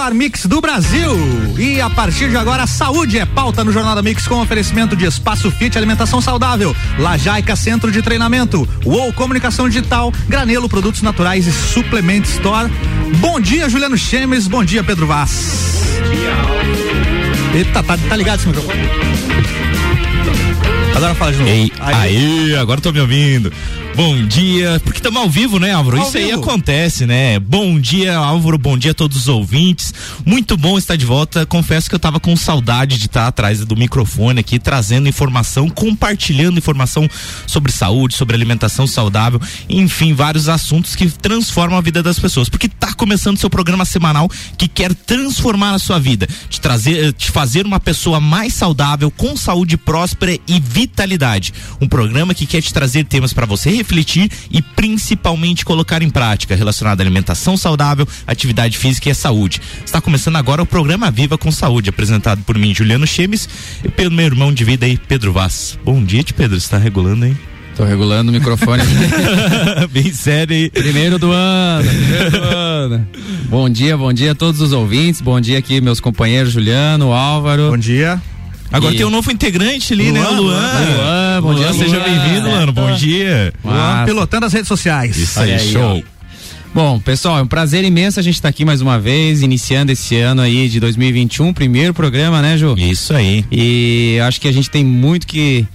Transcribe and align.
melhor 0.00 0.14
mix 0.14 0.46
do 0.46 0.62
Brasil. 0.62 1.10
E 1.58 1.78
a 1.78 1.90
partir 1.90 2.30
de 2.30 2.36
agora, 2.36 2.66
saúde 2.66 3.18
é 3.18 3.26
pauta 3.26 3.62
no 3.62 3.70
Jornada 3.70 4.00
Mix 4.00 4.26
com 4.26 4.40
oferecimento 4.40 4.96
de 4.96 5.04
Espaço 5.04 5.50
Fit 5.50 5.76
Alimentação 5.76 6.22
Saudável, 6.22 6.74
Lajaica 6.98 7.54
Centro 7.54 7.92
de 7.92 8.00
Treinamento, 8.00 8.66
UOL 8.82 9.12
Comunicação 9.12 9.68
Digital, 9.68 10.10
Granelo 10.26 10.70
Produtos 10.70 11.02
Naturais 11.02 11.46
e 11.46 11.52
Suplement 11.52 12.22
Store. 12.22 12.70
Bom 13.16 13.38
dia, 13.38 13.68
Juliano 13.68 13.98
Chemes. 13.98 14.48
Bom 14.48 14.64
dia, 14.64 14.82
Pedro 14.82 15.06
Vaz. 15.06 15.92
Eita, 17.54 17.82
tá, 17.82 17.98
tá 17.98 18.16
ligado 18.16 18.38
esse 18.38 18.48
microfone? 18.48 18.80
Agora 20.94 21.14
fala 21.14 21.32
de 21.32 21.38
novo. 21.38 21.50
Ei, 21.50 21.72
aí, 21.78 21.94
aí 21.94 22.56
agora 22.56 22.80
tô 22.80 22.90
me 22.90 23.00
ouvindo. 23.00 23.52
Bom 23.96 24.26
dia, 24.26 24.80
porque 24.84 24.98
estamos 24.98 25.20
ao 25.20 25.28
vivo, 25.28 25.58
né, 25.58 25.72
Álvaro? 25.72 25.98
Ao 25.98 26.04
Isso 26.04 26.12
vivo. 26.12 26.24
aí 26.24 26.32
acontece, 26.32 27.06
né? 27.06 27.38
Bom 27.38 27.78
dia, 27.78 28.16
Álvaro, 28.16 28.56
bom 28.56 28.78
dia 28.78 28.92
a 28.92 28.94
todos 28.94 29.16
os 29.16 29.28
ouvintes. 29.28 29.92
Muito 30.24 30.56
bom 30.56 30.78
estar 30.78 30.96
de 30.96 31.04
volta. 31.04 31.44
Confesso 31.44 31.88
que 31.88 31.94
eu 31.94 31.98
estava 31.98 32.18
com 32.20 32.34
saudade 32.36 32.98
de 32.98 33.06
estar 33.06 33.26
atrás 33.26 33.64
do 33.64 33.76
microfone 33.76 34.40
aqui, 34.40 34.58
trazendo 34.58 35.08
informação, 35.08 35.68
compartilhando 35.68 36.56
informação 36.56 37.08
sobre 37.46 37.72
saúde, 37.72 38.14
sobre 38.14 38.34
alimentação 38.34 38.86
saudável, 38.86 39.40
enfim, 39.68 40.14
vários 40.14 40.48
assuntos 40.48 40.94
que 40.94 41.10
transformam 41.10 41.78
a 41.78 41.82
vida 41.82 42.02
das 42.02 42.18
pessoas. 42.18 42.48
Porque 42.48 42.66
está 42.66 42.94
começando 42.94 43.38
seu 43.38 43.50
programa 43.50 43.84
semanal 43.84 44.30
que 44.56 44.68
quer 44.68 44.94
transformar 44.94 45.74
a 45.74 45.78
sua 45.78 45.98
vida, 45.98 46.26
te 46.48 46.60
trazer, 46.60 47.12
te 47.12 47.30
fazer 47.30 47.66
uma 47.66 47.80
pessoa 47.80 48.20
mais 48.20 48.54
saudável, 48.54 49.10
com 49.10 49.36
saúde 49.36 49.76
próspera 49.76 50.38
e 50.46 50.60
vitalidade. 50.60 51.52
Um 51.80 51.88
programa 51.88 52.34
que 52.34 52.46
quer 52.46 52.62
te 52.62 52.72
trazer 52.72 53.04
temas 53.04 53.32
para 53.32 53.46
você 53.46 53.79
refletir 53.80 54.30
e 54.50 54.62
principalmente 54.62 55.64
colocar 55.64 56.02
em 56.02 56.10
prática 56.10 56.54
relacionado 56.54 57.00
à 57.00 57.02
alimentação 57.02 57.56
saudável, 57.56 58.06
atividade 58.26 58.78
física 58.78 59.08
e 59.08 59.12
a 59.12 59.14
saúde. 59.14 59.60
Está 59.84 60.00
começando 60.00 60.36
agora 60.36 60.62
o 60.62 60.66
programa 60.66 61.10
Viva 61.10 61.36
com 61.36 61.50
Saúde, 61.50 61.90
apresentado 61.90 62.42
por 62.42 62.56
mim, 62.56 62.74
Juliano 62.74 63.06
Chemes, 63.06 63.48
e 63.84 63.88
pelo 63.88 64.10
meu 64.10 64.26
irmão 64.26 64.52
de 64.52 64.64
vida 64.64 64.86
aí, 64.86 64.96
Pedro 64.96 65.32
Vaz. 65.32 65.78
Bom 65.84 66.02
dia, 66.04 66.20
Pedro, 66.36 66.56
está 66.56 66.78
regulando 66.78 67.24
aí? 67.24 67.36
Tô 67.76 67.84
regulando 67.84 68.30
o 68.30 68.34
microfone. 68.34 68.82
Bem 69.90 70.12
sério 70.12 70.54
aí. 70.54 70.68
Primeiro 70.68 71.18
do 71.18 71.32
ano, 71.32 71.88
primeiro 71.88 72.30
do 72.30 72.42
ano. 72.42 73.08
Bom 73.48 73.70
dia, 73.70 73.96
bom 73.96 74.12
dia 74.12 74.32
a 74.32 74.34
todos 74.34 74.60
os 74.60 74.72
ouvintes. 74.72 75.20
Bom 75.20 75.40
dia 75.40 75.58
aqui, 75.58 75.80
meus 75.80 75.98
companheiros 75.98 76.52
Juliano, 76.52 77.12
Álvaro. 77.12 77.70
Bom 77.70 77.78
dia. 77.78 78.20
Agora 78.72 78.94
e... 78.94 78.96
tem 78.96 79.06
um 79.06 79.10
novo 79.10 79.30
integrante 79.30 79.92
ali, 79.92 80.12
né? 80.12 80.20
Luan, 80.20 80.30
né? 80.30 80.38
O 80.38 80.42
Luan. 80.42 80.60
Luan, 80.60 80.96
Luan 80.96 81.42
bom 81.42 81.52
Luan, 81.52 81.72
dia, 81.72 81.72
seja 81.72 82.00
bem-vindo, 82.00 82.48
Luan. 82.48 82.72
Bom 82.72 82.92
dia. 82.94 83.52
Luan, 83.64 84.04
pilotando 84.04 84.46
as 84.46 84.52
redes 84.52 84.68
sociais. 84.68 85.16
Isso 85.16 85.40
aí, 85.40 85.52
aí 85.52 85.72
show. 85.72 85.98
Ó. 85.98 86.20
Bom, 86.72 87.00
pessoal, 87.00 87.38
é 87.38 87.42
um 87.42 87.48
prazer 87.48 87.84
imenso 87.84 88.20
a 88.20 88.22
gente 88.22 88.34
estar 88.34 88.46
tá 88.46 88.50
aqui 88.50 88.64
mais 88.64 88.80
uma 88.80 88.96
vez, 88.98 89.42
iniciando 89.42 89.90
esse 89.90 90.16
ano 90.16 90.40
aí 90.40 90.68
de 90.68 90.78
2021, 90.78 91.52
primeiro 91.52 91.92
programa, 91.92 92.40
né, 92.40 92.56
Ju? 92.56 92.76
Isso 92.78 93.12
aí. 93.12 93.44
E 93.50 94.20
acho 94.24 94.40
que 94.40 94.46
a 94.46 94.52
gente 94.52 94.70
tem 94.70 94.84
muito 94.84 95.26
que 95.26 95.66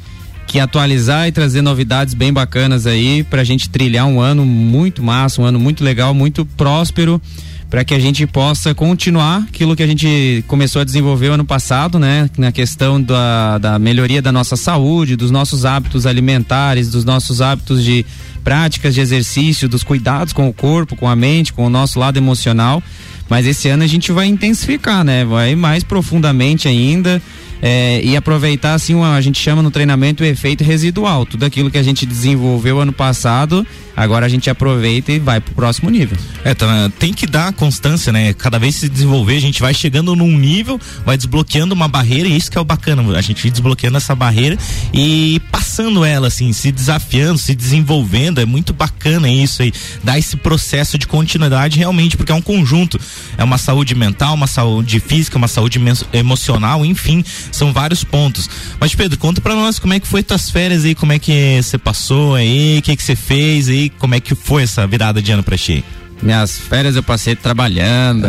que 0.48 0.60
atualizar 0.60 1.28
e 1.28 1.32
trazer 1.32 1.62
novidades 1.64 2.14
bem 2.14 2.32
bacanas 2.32 2.86
aí 2.86 3.23
pra 3.23 3.44
gente 3.44 3.68
trilhar 3.68 4.06
um 4.06 4.22
ano 4.22 4.46
muito 4.46 5.02
massa, 5.02 5.42
um 5.42 5.46
ano 5.46 5.60
muito 5.60 5.84
legal, 5.84 6.14
muito 6.14 6.46
próspero 6.46 7.20
para 7.69 7.83
que 7.83 7.94
a 7.94 7.99
gente 7.99 8.25
possa 8.27 8.73
continuar 8.73 9.45
aquilo 9.49 9.75
que 9.75 9.83
a 9.83 9.88
gente 9.88 10.44
começou 10.47 10.81
a 10.81 10.85
desenvolver 10.85 11.27
ano 11.27 11.45
passado, 11.45 11.99
né? 11.99 12.30
Na 12.38 12.52
questão 12.52 13.02
da, 13.02 13.58
da 13.58 13.80
melhoria 13.80 14.21
da 14.21 14.31
nossa 14.31 14.55
saúde, 14.55 15.16
dos 15.16 15.31
nossos 15.31 15.66
hábitos 15.66 16.05
alimentares, 16.05 16.89
dos 16.89 17.03
nossos 17.03 17.41
hábitos 17.41 17.83
de 17.83 18.05
práticas 18.43 18.93
de 18.93 19.02
exercício, 19.02 19.67
dos 19.67 19.83
cuidados 19.83 20.31
com 20.31 20.47
o 20.47 20.53
corpo, 20.53 20.95
com 20.95 21.08
a 21.08 21.16
mente, 21.16 21.52
com 21.52 21.66
o 21.66 21.69
nosso 21.69 21.99
lado 21.99 22.17
emocional. 22.17 22.81
Mas 23.27 23.47
esse 23.47 23.67
ano 23.67 23.83
a 23.83 23.88
gente 23.88 24.11
vai 24.11 24.27
intensificar, 24.27 25.03
né? 25.03 25.25
Vai 25.25 25.55
mais 25.55 25.83
profundamente 25.83 26.67
ainda 26.67 27.21
é, 27.61 27.99
e 28.04 28.15
aproveitar 28.15 28.73
assim 28.73 29.02
a 29.02 29.20
gente 29.21 29.39
chama 29.39 29.64
no 29.64 29.71
treinamento 29.71 30.23
o 30.23 30.25
efeito 30.25 30.64
residual 30.64 31.25
tudo 31.25 31.45
aquilo 31.45 31.71
que 31.71 31.77
a 31.77 31.83
gente 31.83 32.05
desenvolveu 32.05 32.80
ano 32.80 32.92
passado 32.93 33.65
agora 33.95 34.26
a 34.26 34.30
gente 34.30 34.50
aproveita 34.50 35.11
e 35.11 35.20
vai 35.20 35.39
pro 35.39 35.54
próximo 35.54 35.89
nível 35.89 36.17
é 36.44 36.54
tá, 36.54 36.92
tem 37.00 37.14
que 37.14 37.26
dar 37.26 37.54
constância 37.54 38.11
né 38.11 38.33
cada 38.33 38.60
vez 38.60 38.76
se 38.76 38.89
desenvolver 38.89 39.38
a 39.38 39.42
gente 39.42 39.61
vai 39.61 39.73
chegando 39.73 40.16
num 40.16 40.38
nível 40.38 40.80
vai 41.06 41.17
desbloqueando 41.17 41.73
uma 41.73 41.88
barreira 41.88 42.28
e 42.28 42.36
isso 42.36 42.52
que 42.52 42.58
é 42.58 42.61
o 42.61 42.66
bacana 42.66 43.17
a 43.17 43.22
gente 43.22 43.50
desbloqueando 43.50 43.98
essa 43.98 44.16
barreira 44.16 44.58
e 44.94 45.42
passando 45.52 46.04
ela 46.04 46.28
assim 46.28 46.52
se 46.54 46.72
desafiando 46.72 47.38
se 47.38 47.55
desenvolvendo 47.55 48.39
é 48.42 48.45
muito 48.45 48.73
bacana 48.73 49.30
isso 49.30 49.61
aí 49.61 49.72
dar 50.04 50.17
esse 50.17 50.38
processo 50.38 50.98
de 50.98 51.08
continuidade 51.08 51.78
realmente 51.78 52.17
porque 52.17 52.32
é 52.32 52.36
um 52.36 52.42
conjunto 52.42 53.00
é 53.38 53.44
uma 53.44 53.58
saúde 53.58 53.95
mental 53.95 54.34
uma 54.34 54.48
saúde 54.48 55.00
física 55.00 55.38
uma 55.38 55.48
saúde 55.48 55.80
emocional 56.14 56.86
enfim 56.86 57.23
são 57.52 57.72
vários 57.72 58.04
pontos. 58.04 58.50
Mas 58.80 58.94
Pedro, 58.95 59.17
conta 59.17 59.42
para 59.42 59.55
nós 59.55 59.80
como 59.80 59.94
é 59.94 60.00
que 60.00 60.08
foi 60.08 60.23
tuas 60.23 60.50
férias 60.50 60.86
aí, 60.86 60.95
como 60.95 61.14
é 61.14 61.20
que 61.20 61.61
você 61.61 61.78
passou 61.78 62.36
aí, 62.36 62.80
o 62.80 62.82
que 62.82 62.95
que 62.95 63.04
você 63.04 63.16
fez 63.16 63.70
aí, 63.70 63.85
como 63.90 64.16
é 64.16 64.20
que 64.20 64.36
foi 64.36 64.64
essa 64.64 64.86
virada 64.86 65.22
de 65.22 65.32
ano 65.32 65.44
para 65.44 65.58
ti? 65.58 65.84
Minhas 66.22 66.58
férias 66.58 66.96
eu 66.96 67.04
passei 67.04 67.36
trabalhando. 67.36 68.28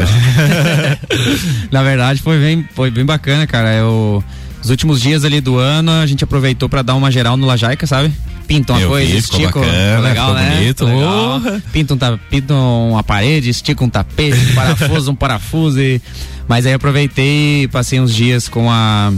Na 1.71 1.83
verdade 1.83 2.21
foi 2.21 2.39
bem, 2.39 2.69
foi 2.75 2.91
bem 2.91 3.05
bacana, 3.05 3.47
cara. 3.47 3.73
Eu 3.75 4.23
os 4.63 4.71
últimos 4.71 5.01
dias 5.01 5.25
ali 5.25 5.41
do 5.41 5.59
ano 5.59 5.93
a 5.93 6.07
gente 6.07 6.25
aproveitou 6.25 6.69
para 6.69 6.83
dar 6.83 6.97
uma 6.97 7.11
geral 7.11 7.37
no 7.37 7.47
Lajaica, 7.47 7.87
sabe? 7.87 8.13
Pinta 8.49 8.73
uma 8.73 8.87
coisa, 8.87 9.13
vi, 9.13 9.19
estica. 9.19 9.61
Bacana, 9.61 10.01
legal, 10.01 10.35
né? 10.35 10.57
Bonito, 10.57 10.85
legal. 10.85 11.41
Pinta, 11.73 11.95
um, 11.95 12.19
pinta 12.31 12.55
uma 12.55 13.03
parede, 13.03 13.51
estica 13.51 13.85
um 13.85 13.89
tapete, 13.89 14.37
um 14.37 14.55
parafuso, 14.55 15.11
um 15.13 15.15
parafuso 15.15 15.81
e 15.81 16.01
mas 16.49 16.67
aí 16.67 16.73
aproveitei 16.73 17.65
e 17.65 17.69
passei 17.69 18.01
uns 18.01 18.15
dias 18.15 18.49
com 18.49 18.71
a 18.71 19.13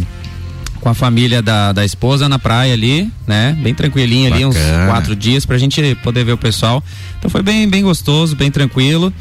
com 0.80 0.88
a 0.88 0.94
família 0.94 1.42
da, 1.42 1.72
da 1.72 1.84
esposa 1.84 2.28
na 2.28 2.38
praia 2.38 2.72
ali, 2.72 3.10
né? 3.26 3.56
Bem 3.60 3.74
tranquilinho 3.74 4.32
ali, 4.32 4.44
uns 4.44 4.56
quatro 4.86 5.14
dias 5.14 5.44
pra 5.44 5.58
gente 5.58 5.94
poder 6.02 6.24
ver 6.24 6.32
o 6.32 6.38
pessoal. 6.38 6.82
Então 7.18 7.30
foi 7.30 7.42
bem, 7.42 7.68
bem 7.68 7.82
gostoso, 7.82 8.36
bem 8.36 8.50
tranquilo 8.50 9.12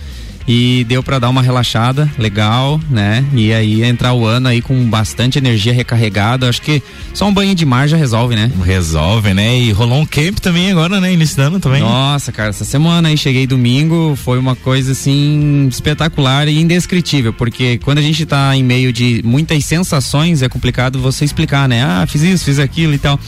e 0.48 0.86
deu 0.86 1.04
para 1.04 1.20
dar 1.20 1.30
uma 1.30 1.42
relaxada 1.42 2.10
legal, 2.18 2.80
né? 2.90 3.26
E 3.34 3.52
aí 3.52 3.84
entrar 3.84 4.14
o 4.14 4.26
ano 4.26 4.48
aí 4.48 4.62
com 4.62 4.90
bastante 4.90 5.38
energia 5.38 5.74
recarregada. 5.74 6.48
Acho 6.48 6.62
que 6.62 6.82
só 7.14 7.28
um 7.28 7.34
banho 7.34 7.54
de 7.54 7.66
mar 7.66 7.88
já 7.88 7.98
resolve, 7.98 8.36
né? 8.36 8.50
Resolve, 8.64 9.34
né? 9.34 9.60
E 9.60 9.72
rolou 9.72 10.00
um 10.00 10.06
camp 10.06 10.40
também 10.40 10.72
agora, 10.72 11.02
né? 11.02 11.12
Iniciando 11.12 11.60
também. 11.60 11.82
Nossa, 11.82 12.32
cara, 12.32 12.50
essa 12.50 12.64
semana 12.64 13.10
aí 13.10 13.18
cheguei 13.18 13.46
domingo, 13.46 14.16
foi 14.16 14.40
uma 14.40 14.56
coisa 14.56 14.94
assim 14.94 15.68
espetacular 15.70 16.48
e 16.48 16.62
indescritível, 16.62 17.34
porque 17.34 17.78
quando 17.84 17.98
a 17.98 18.02
gente 18.02 18.26
tá 18.26 18.56
em 18.56 18.64
meio 18.64 18.94
de 18.94 19.22
muitas 19.26 19.66
sensações, 19.66 20.42
é 20.42 20.48
complicado 20.48 21.00
você 21.00 21.26
explicar, 21.26 21.68
né? 21.68 21.84
Ah, 21.84 22.06
fiz 22.08 22.22
isso, 22.22 22.46
fiz 22.46 22.58
aquilo 22.58 22.94
e 22.94 22.98
tal. 22.98 23.20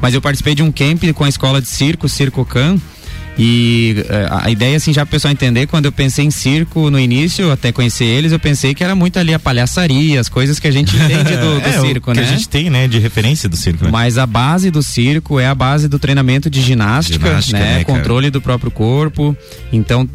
Mas 0.00 0.14
eu 0.14 0.22
participei 0.22 0.54
de 0.54 0.62
um 0.62 0.72
camp 0.72 1.04
com 1.14 1.24
a 1.24 1.28
escola 1.28 1.60
de 1.60 1.68
circo, 1.68 2.08
Circo 2.08 2.44
Can 2.44 2.78
e 3.38 4.04
eh, 4.08 4.28
a 4.30 4.50
ideia, 4.50 4.76
assim, 4.76 4.92
já 4.92 5.06
para 5.06 5.10
o 5.10 5.12
pessoal 5.12 5.32
entender, 5.32 5.66
quando 5.66 5.86
eu 5.86 5.92
pensei 5.92 6.24
em 6.24 6.30
circo 6.30 6.90
no 6.90 7.00
início, 7.00 7.50
até 7.50 7.72
conhecer 7.72 8.04
eles, 8.04 8.32
eu 8.32 8.38
pensei 8.38 8.74
que 8.74 8.84
era 8.84 8.94
muito 8.94 9.18
ali 9.18 9.32
a 9.32 9.38
palhaçaria, 9.38 10.20
as 10.20 10.28
coisas 10.28 10.58
que 10.58 10.68
a 10.68 10.70
gente 10.70 10.94
entende 10.94 11.36
do, 11.36 11.60
do 11.60 11.68
é, 11.68 11.80
circo, 11.80 12.10
o 12.10 12.14
né? 12.14 12.22
Que 12.22 12.28
a 12.28 12.30
gente 12.30 12.48
tem, 12.48 12.68
né, 12.68 12.86
de 12.86 12.98
referência 12.98 13.48
do 13.48 13.56
circo. 13.56 13.84
Né? 13.84 13.90
Mas 13.90 14.18
a 14.18 14.26
base 14.26 14.70
do 14.70 14.82
circo 14.82 15.40
é 15.40 15.46
a 15.46 15.54
base 15.54 15.88
do 15.88 15.98
treinamento 15.98 16.50
de 16.50 16.60
ginástica, 16.60 17.26
ginástica 17.26 17.58
né? 17.58 17.78
né 17.78 17.84
Controle 17.84 18.30
do 18.30 18.40
próprio 18.40 18.70
corpo. 18.70 19.36
Então 19.72 20.08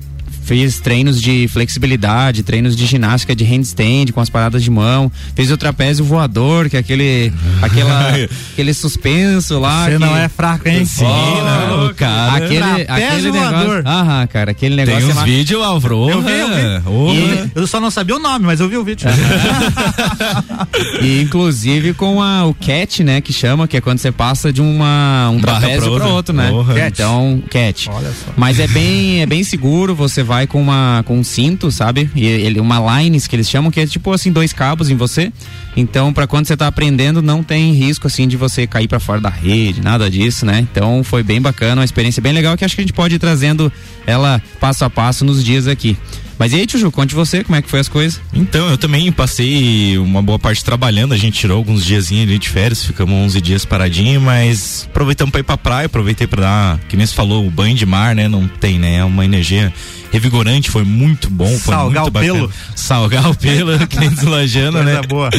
Fiz 0.48 0.80
treinos 0.80 1.22
de 1.22 1.46
flexibilidade, 1.50 2.42
treinos 2.42 2.74
de 2.74 2.86
ginástica 2.86 3.36
de 3.36 3.44
handstand 3.44 4.14
com 4.14 4.22
as 4.22 4.30
paradas 4.30 4.64
de 4.64 4.72
mão. 4.72 5.12
Fez 5.36 5.52
o 5.52 5.58
trapézio 5.58 6.06
voador, 6.06 6.70
que 6.70 6.78
é 6.78 6.80
aquele, 6.80 7.34
aquela, 7.62 8.14
aquele 8.54 8.74
suspenso 8.74 9.60
lá. 9.60 9.84
Você 9.84 9.92
que... 9.92 9.98
não 9.98 10.16
é 10.16 10.30
fraco, 10.30 10.70
hein? 10.70 10.86
Sim, 10.86 11.04
oh, 11.04 11.94
cara. 11.96 12.46
Aquele, 12.46 12.64
aquele 12.88 13.32
voador. 13.32 13.58
negócio. 13.58 13.88
Aham, 13.88 14.28
cara, 14.28 14.52
aquele 14.52 14.76
negócio. 14.78 15.02
Tem 15.02 15.10
uns 15.10 15.22
é 15.22 15.26
vídeos, 15.26 15.62
Álvaro. 15.62 16.10
Eu 16.10 16.22
vi, 16.22 16.32
eu 16.32 16.48
vi. 16.48 17.18
E, 17.18 17.52
eu 17.54 17.68
só 17.68 17.82
não 17.82 17.92
sabia 17.92 18.16
o 18.16 18.20
nome, 18.20 18.46
mas 18.46 18.62
eu 18.62 18.70
vi 18.70 18.78
o 18.78 18.86
vídeo. 18.86 19.10
e 21.04 21.22
inclusive 21.22 21.94
com 21.94 22.22
a, 22.22 22.46
o 22.46 22.54
cat, 22.54 23.04
né, 23.04 23.20
que 23.20 23.34
chama, 23.34 23.68
que 23.68 23.76
é 23.76 23.82
quando 23.82 24.00
você 24.00 24.14
passa 24.14 24.54
de 24.54 24.62
uma, 24.62 25.30
um 25.30 25.42
trapézio 25.42 25.94
para 25.94 26.08
outro, 26.08 26.34
né? 26.34 26.50
Cat. 26.74 26.94
Então, 26.94 27.44
cat. 27.50 27.90
Olha 27.92 28.12
só. 28.12 28.32
Mas 28.38 28.62
é 28.62 28.68
bem, 28.68 29.22
é 29.22 29.26
bem 29.26 29.44
seguro, 29.44 29.94
você 29.94 30.24
vai 30.24 30.37
vai 30.38 30.46
com 30.46 30.62
uma 30.62 31.04
com 31.08 31.18
um 31.18 31.24
cinto, 31.24 31.72
sabe? 31.72 32.12
E 32.14 32.24
ele 32.28 32.60
uma 32.60 32.80
lines 32.80 33.26
que 33.26 33.36
eles 33.36 33.50
chamam 33.50 33.72
que 33.72 33.80
é 33.80 33.88
tipo 33.88 34.12
assim 34.12 34.32
dois 34.32 34.54
cabos 34.54 34.88
em 34.92 34.96
você. 34.96 35.34
Então, 35.76 36.14
para 36.14 36.28
quando 36.28 36.46
você 36.46 36.56
tá 36.56 36.68
aprendendo, 36.68 37.24
não 37.24 37.42
tem 37.42 37.74
risco 37.74 38.06
assim 38.06 38.28
de 38.28 38.38
você 38.38 38.68
cair 38.68 38.88
para 38.88 39.00
fora 39.00 39.20
da 39.20 39.30
rede, 39.30 39.82
nada 39.82 40.08
disso, 40.10 40.46
né? 40.46 40.60
Então, 40.60 41.04
foi 41.04 41.24
bem 41.24 41.42
bacana, 41.42 41.82
uma 41.82 41.86
experiência 41.86 42.22
bem 42.22 42.34
legal 42.34 42.56
que 42.56 42.64
acho 42.64 42.76
que 42.76 42.82
a 42.82 42.84
gente 42.84 42.94
pode 42.94 43.16
ir 43.16 43.20
trazendo 43.20 43.72
ela 44.06 44.40
passo 44.60 44.86
a 44.86 44.90
passo 44.92 45.26
nos 45.26 45.44
dias 45.44 45.66
aqui. 45.66 45.98
Mas 46.38 46.54
e 46.54 46.58
aí, 46.58 46.66
Tio 46.66 46.92
conte 46.92 47.16
você, 47.16 47.44
como 47.44 47.56
é 47.56 47.62
que 47.62 47.70
foi 47.70 47.80
as 47.80 47.90
coisas? 47.90 48.22
Então, 48.34 48.70
eu 48.70 48.78
também 48.78 49.12
passei 49.12 49.98
uma 49.98 50.22
boa 50.22 50.38
parte 50.38 50.64
trabalhando, 50.64 51.14
a 51.14 51.18
gente 51.18 51.40
tirou 51.40 51.58
alguns 51.58 51.84
diazinhos 51.84 52.40
de 52.40 52.50
férias, 52.50 52.86
ficamos 52.86 53.14
11 53.14 53.42
dias 53.42 53.66
paradinho, 53.66 54.22
mas 54.22 54.88
aproveitamos 54.90 55.32
pra 55.32 55.40
ir 55.40 55.44
pra 55.44 55.58
praia, 55.58 55.86
aproveitei 55.88 56.28
pra 56.28 56.42
dar, 56.42 56.80
que 56.88 56.96
nem 56.96 57.06
você 57.06 57.14
falou, 57.14 57.46
o 57.46 57.52
banho 57.52 57.76
de 57.76 57.86
mar, 57.86 58.16
né? 58.16 58.28
Não 58.28 58.48
tem, 58.48 58.78
né? 58.78 58.98
É 58.98 59.04
uma 59.04 59.26
energia 59.26 59.74
revigorante, 60.12 60.70
foi 60.70 60.84
muito 60.84 61.30
bom. 61.30 61.48
Foi 61.58 61.74
Salgar 61.74 62.04
muito 62.04 62.18
o 62.18 62.20
pelo. 62.20 62.52
Salgar 62.76 63.30
o 63.30 63.36
pelo, 63.36 63.78
que 63.88 64.00
nem 64.00 64.10
deslajando, 64.10 64.84
né? 64.84 65.02
boa. 65.08 65.30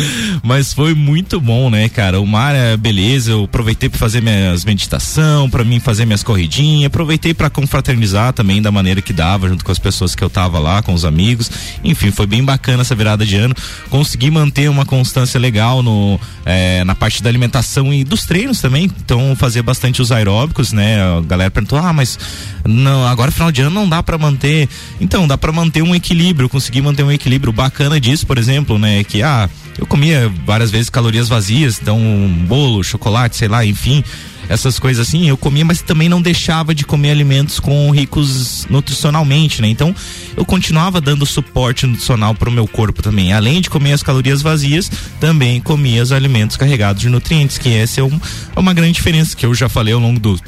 Mas 0.43 0.73
foi 0.73 0.95
muito 0.95 1.41
bom, 1.41 1.71
né, 1.71 1.89
cara? 1.89 2.21
O 2.21 2.27
mar 2.27 2.55
é 2.55 2.77
beleza, 2.77 3.33
eu 3.33 3.45
aproveitei 3.45 3.89
para 3.89 3.99
fazer 3.99 4.21
minhas 4.21 4.65
meditação, 4.65 5.49
para 5.49 5.65
mim 5.65 5.81
fazer 5.81 6.05
minhas 6.05 6.23
corridinhas, 6.23 6.87
aproveitei 6.87 7.35
para 7.35 7.51
confraternizar 7.51 8.33
também 8.33 8.61
da 8.61 8.71
maneira 8.71 9.01
que 9.01 9.13
dava, 9.13 9.49
junto 9.49 9.65
com 9.65 9.73
as 9.73 9.79
pessoas 9.79 10.15
que 10.15 10.23
eu 10.23 10.31
tava 10.31 10.59
lá, 10.59 10.83
com 10.89 10.95
os 10.95 11.05
amigos. 11.05 11.51
Enfim, 11.85 12.11
foi 12.11 12.27
bem 12.27 12.43
bacana 12.43 12.81
essa 12.81 12.95
virada 12.95 13.27
de 13.27 13.37
ano. 13.37 13.55
Consegui 13.91 14.31
manter 14.31 14.71
uma 14.71 14.87
constância 14.87 15.39
legal 15.39 15.83
no, 15.83 16.19
é, 16.47 16.83
na 16.85 16.95
parte 16.95 17.23
da 17.23 17.29
alimentação 17.29 17.93
e 17.93 18.05
dos 18.05 18.25
treinos 18.25 18.59
também. 18.63 18.85
Então, 18.85 19.37
fazia 19.37 19.63
bastante 19.63 20.01
os 20.01 20.11
aeróbicos, 20.11 20.73
né? 20.73 20.99
A 21.03 21.21
galera 21.21 21.51
perguntou: 21.51 21.79
ah, 21.79 21.93
mas 21.93 22.19
não, 22.67 23.07
agora 23.07 23.31
final 23.31 23.53
de 23.53 23.61
ano 23.61 23.71
não 23.71 23.87
dá 23.87 24.03
para 24.03 24.17
manter. 24.17 24.67
Então, 24.99 25.29
dá 25.29 25.37
para 25.37 25.53
manter 25.53 25.83
um 25.83 25.95
equilíbrio, 25.95 26.49
consegui 26.49 26.81
manter 26.81 27.03
um 27.03 27.13
equilíbrio 27.13 27.53
bacana 27.53 28.01
disso, 28.01 28.27
por 28.27 28.39
exemplo, 28.39 28.79
né? 28.79 29.05
Que, 29.05 29.23
ah, 29.23 29.51
eu 29.79 29.87
comia 29.87 30.33
várias 30.47 30.71
vezes 30.71 30.89
calorias 30.89 31.29
vazias, 31.29 31.79
então 31.83 31.99
um 31.99 32.47
bolo, 32.49 32.83
chocolate, 32.83 33.37
sei 33.37 33.49
lá, 33.49 33.63
enfim 33.63 34.03
essas 34.49 34.79
coisas 34.79 35.07
assim, 35.07 35.29
eu 35.29 35.37
comia, 35.37 35.65
mas 35.65 35.83
também 35.83 36.09
não 36.09 36.23
deixava 36.23 36.75
de 36.75 36.85
comer 36.85 37.11
alimentos 37.11 37.61
com 37.61 37.91
ricos 37.91 38.67
nutricionalmente, 38.71 39.61
né? 39.61 39.69
Então, 39.69 39.95
eu 40.37 40.45
continuava 40.45 41.01
dando 41.01 41.27
suporte 41.27 41.87
nutricional 41.87 42.35
para 42.35 42.49
o 42.49 42.53
meu 42.53 42.67
corpo 42.67 43.03
também. 43.03 43.33
Além 43.33 43.61
de 43.61 43.69
comer 43.69 43.93
as 43.93 44.03
calorias 44.03 44.43
vazias, 44.43 44.91
também 45.21 45.61
comia 45.61 46.03
os 46.03 46.13
alimentos 46.13 46.57
carregados 46.57 47.03
de 47.03 47.09
nutrientes, 47.09 47.59
que 47.59 47.69
essa 47.71 48.01
é, 48.01 48.05
um, 48.05 48.21
é 48.57 48.59
uma 48.59 48.73
grande 48.73 48.95
diferença 48.95 49.37
que 49.37 49.45
eu 49.45 49.55
já 49.55 49.69
falei 49.69 49.93
ao 49.93 50.01
longo 50.01 50.19
do 50.19 50.39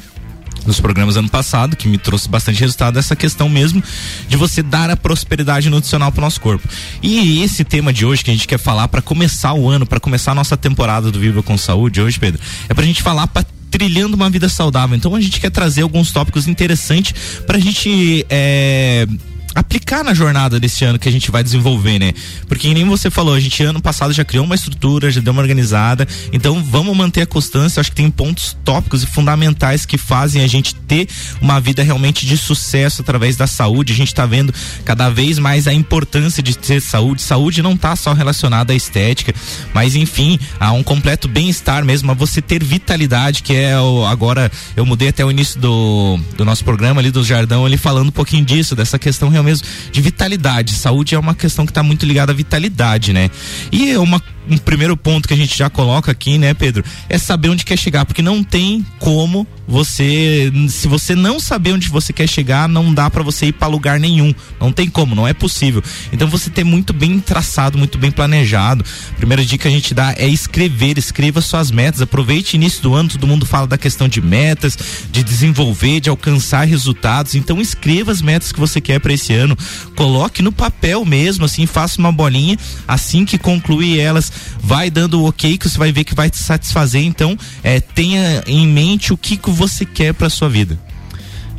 nos 0.65 0.79
programas 0.79 1.17
ano 1.17 1.29
passado, 1.29 1.75
que 1.75 1.87
me 1.87 1.97
trouxe 1.97 2.29
bastante 2.29 2.59
resultado, 2.59 2.99
essa 2.99 3.15
questão 3.15 3.49
mesmo 3.49 3.83
de 4.27 4.37
você 4.37 4.61
dar 4.61 4.89
a 4.89 4.97
prosperidade 4.97 5.69
nutricional 5.69 6.11
para 6.11 6.19
o 6.19 6.23
nosso 6.23 6.39
corpo. 6.39 6.67
E 7.01 7.41
esse 7.41 7.63
tema 7.63 7.91
de 7.91 8.05
hoje 8.05 8.23
que 8.23 8.31
a 8.31 8.33
gente 8.33 8.47
quer 8.47 8.59
falar 8.59 8.87
para 8.87 9.01
começar 9.01 9.53
o 9.53 9.69
ano, 9.69 9.85
para 9.85 9.99
começar 9.99 10.31
a 10.31 10.35
nossa 10.35 10.55
temporada 10.55 11.11
do 11.11 11.19
Viva 11.19 11.41
com 11.41 11.57
Saúde 11.57 12.01
hoje, 12.01 12.19
Pedro, 12.19 12.41
é 12.69 12.73
para 12.73 12.83
a 12.83 12.87
gente 12.87 13.01
falar 13.01 13.27
para 13.27 13.45
trilhando 13.71 14.15
uma 14.15 14.29
vida 14.29 14.49
saudável. 14.49 14.95
Então 14.95 15.15
a 15.15 15.21
gente 15.21 15.39
quer 15.39 15.49
trazer 15.49 15.81
alguns 15.81 16.11
tópicos 16.11 16.47
interessantes 16.47 17.13
para 17.47 17.57
a 17.57 17.59
gente 17.59 18.25
é, 18.29 19.07
aplicar 19.53 20.03
na 20.03 20.13
jornada 20.13 20.59
desse 20.59 20.85
ano 20.85 20.97
que 20.97 21.09
a 21.09 21.11
gente 21.11 21.29
vai 21.31 21.43
desenvolver, 21.43 21.99
né? 21.99 22.13
Porque 22.47 22.73
nem 22.73 22.85
você 22.85 23.09
falou, 23.09 23.33
a 23.33 23.39
gente 23.39 23.61
ano 23.63 23.81
passado 23.81 24.13
já 24.13 24.23
criou 24.23 24.45
uma 24.45 24.55
estrutura, 24.55 25.11
já 25.11 25.21
deu 25.21 25.33
uma 25.33 25.41
organizada, 25.41 26.07
então 26.31 26.63
vamos 26.63 26.95
manter 26.95 27.21
a 27.21 27.25
constância, 27.25 27.79
acho 27.79 27.89
que 27.89 27.95
tem 27.95 28.09
pontos 28.09 28.55
tópicos 28.63 29.03
e 29.03 29.07
fundamentais 29.07 29.85
que 29.85 29.97
fazem 29.97 30.43
a 30.43 30.47
gente 30.47 30.75
ter 30.75 31.07
uma 31.41 31.59
vida 31.59 31.83
realmente 31.83 32.25
de 32.25 32.37
sucesso 32.37 33.01
através 33.01 33.35
da 33.35 33.47
saúde, 33.47 33.93
a 33.93 33.95
gente 33.95 34.13
tá 34.13 34.25
vendo 34.25 34.53
cada 34.85 35.09
vez 35.09 35.37
mais 35.37 35.67
a 35.67 35.73
importância 35.73 36.41
de 36.41 36.57
ter 36.57 36.81
saúde, 36.81 37.21
saúde 37.21 37.61
não 37.61 37.75
tá 37.75 37.95
só 37.95 38.13
relacionada 38.13 38.73
à 38.73 38.75
estética, 38.75 39.33
mas 39.73 39.95
enfim, 39.95 40.39
a 40.59 40.71
um 40.71 40.83
completo 40.83 41.27
bem-estar 41.27 41.83
mesmo, 41.83 42.11
a 42.11 42.13
você 42.13 42.41
ter 42.41 42.63
vitalidade, 42.63 43.43
que 43.43 43.53
é 43.53 43.79
o, 43.79 44.05
agora, 44.05 44.51
eu 44.75 44.85
mudei 44.85 45.09
até 45.09 45.25
o 45.25 45.31
início 45.31 45.59
do, 45.59 46.19
do 46.37 46.45
nosso 46.45 46.63
programa 46.63 47.01
ali 47.01 47.11
do 47.11 47.23
Jardão, 47.23 47.65
ali 47.65 47.77
falando 47.77 48.07
um 48.07 48.11
pouquinho 48.11 48.45
disso, 48.45 48.75
dessa 48.75 48.97
questão 48.97 49.29
realmente 49.29 49.40
mesmo 49.43 49.67
de 49.91 50.01
vitalidade. 50.01 50.73
Saúde 50.73 51.15
é 51.15 51.19
uma 51.19 51.35
questão 51.35 51.65
que 51.65 51.71
está 51.71 51.83
muito 51.83 52.05
ligada 52.05 52.31
à 52.31 52.35
vitalidade, 52.35 53.13
né? 53.13 53.29
E 53.71 53.91
é 53.91 53.99
uma 53.99 54.21
um 54.49 54.57
primeiro 54.57 54.95
ponto 54.97 55.27
que 55.27 55.33
a 55.33 55.37
gente 55.37 55.57
já 55.57 55.69
coloca 55.69 56.11
aqui, 56.11 56.37
né, 56.37 56.53
Pedro, 56.53 56.83
é 57.09 57.17
saber 57.17 57.49
onde 57.49 57.63
quer 57.63 57.77
chegar, 57.77 58.05
porque 58.05 58.21
não 58.21 58.43
tem 58.43 58.85
como 58.99 59.47
você, 59.71 60.51
se 60.67 60.85
você 60.85 61.15
não 61.15 61.39
saber 61.39 61.71
onde 61.71 61.87
você 61.87 62.11
quer 62.11 62.27
chegar, 62.27 62.67
não 62.67 62.93
dá 62.93 63.09
para 63.09 63.23
você 63.23 63.45
ir 63.47 63.51
para 63.53 63.69
lugar 63.69 64.01
nenhum. 64.01 64.35
Não 64.59 64.69
tem 64.69 64.89
como, 64.89 65.15
não 65.15 65.25
é 65.25 65.33
possível. 65.33 65.81
Então 66.11 66.27
você 66.27 66.49
ter 66.49 66.65
muito 66.65 66.91
bem 66.91 67.19
traçado, 67.19 67.77
muito 67.77 67.97
bem 67.97 68.11
planejado. 68.11 68.83
Primeira 69.15 69.45
dica 69.45 69.61
que 69.61 69.67
a 69.69 69.71
gente 69.71 69.93
dá 69.93 70.13
é 70.17 70.27
escrever, 70.27 70.97
escreva 70.97 71.39
suas 71.39 71.71
metas. 71.71 72.01
Aproveite 72.01 72.57
início 72.57 72.81
do 72.81 72.93
ano, 72.93 73.07
todo 73.07 73.25
mundo 73.25 73.45
fala 73.45 73.65
da 73.65 73.77
questão 73.77 74.09
de 74.09 74.21
metas, 74.21 74.77
de 75.09 75.23
desenvolver, 75.23 76.01
de 76.01 76.09
alcançar 76.09 76.67
resultados. 76.67 77.35
Então 77.35 77.61
escreva 77.61 78.11
as 78.11 78.21
metas 78.21 78.51
que 78.51 78.59
você 78.59 78.81
quer 78.81 78.99
para 78.99 79.13
esse 79.13 79.33
ano. 79.33 79.57
Coloque 79.95 80.41
no 80.41 80.51
papel 80.51 81.05
mesmo, 81.05 81.45
assim, 81.45 81.65
faça 81.65 81.97
uma 81.97 82.11
bolinha, 82.11 82.57
assim 82.85 83.23
que 83.23 83.37
concluir 83.37 83.99
elas, 83.99 84.30
vai 84.59 84.89
dando 84.89 85.21
o 85.21 85.27
ok 85.27 85.57
que 85.57 85.69
você 85.69 85.77
vai 85.77 85.91
ver 85.91 86.03
que 86.03 86.15
vai 86.15 86.29
te 86.29 86.37
satisfazer. 86.37 87.03
Então, 87.03 87.37
é, 87.63 87.79
tenha 87.79 88.43
em 88.47 88.67
mente 88.67 89.13
o 89.13 89.17
que, 89.17 89.37
que 89.37 89.49
você 89.49 89.85
quer 89.85 90.13
para 90.13 90.29
sua 90.29 90.49
vida. 90.49 90.79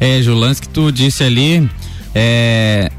É, 0.00 0.20
Ju, 0.20 0.34
lance 0.34 0.60
que 0.60 0.68
tu 0.68 0.90
disse 0.90 1.22
ali, 1.22 1.68
é, 2.14 2.90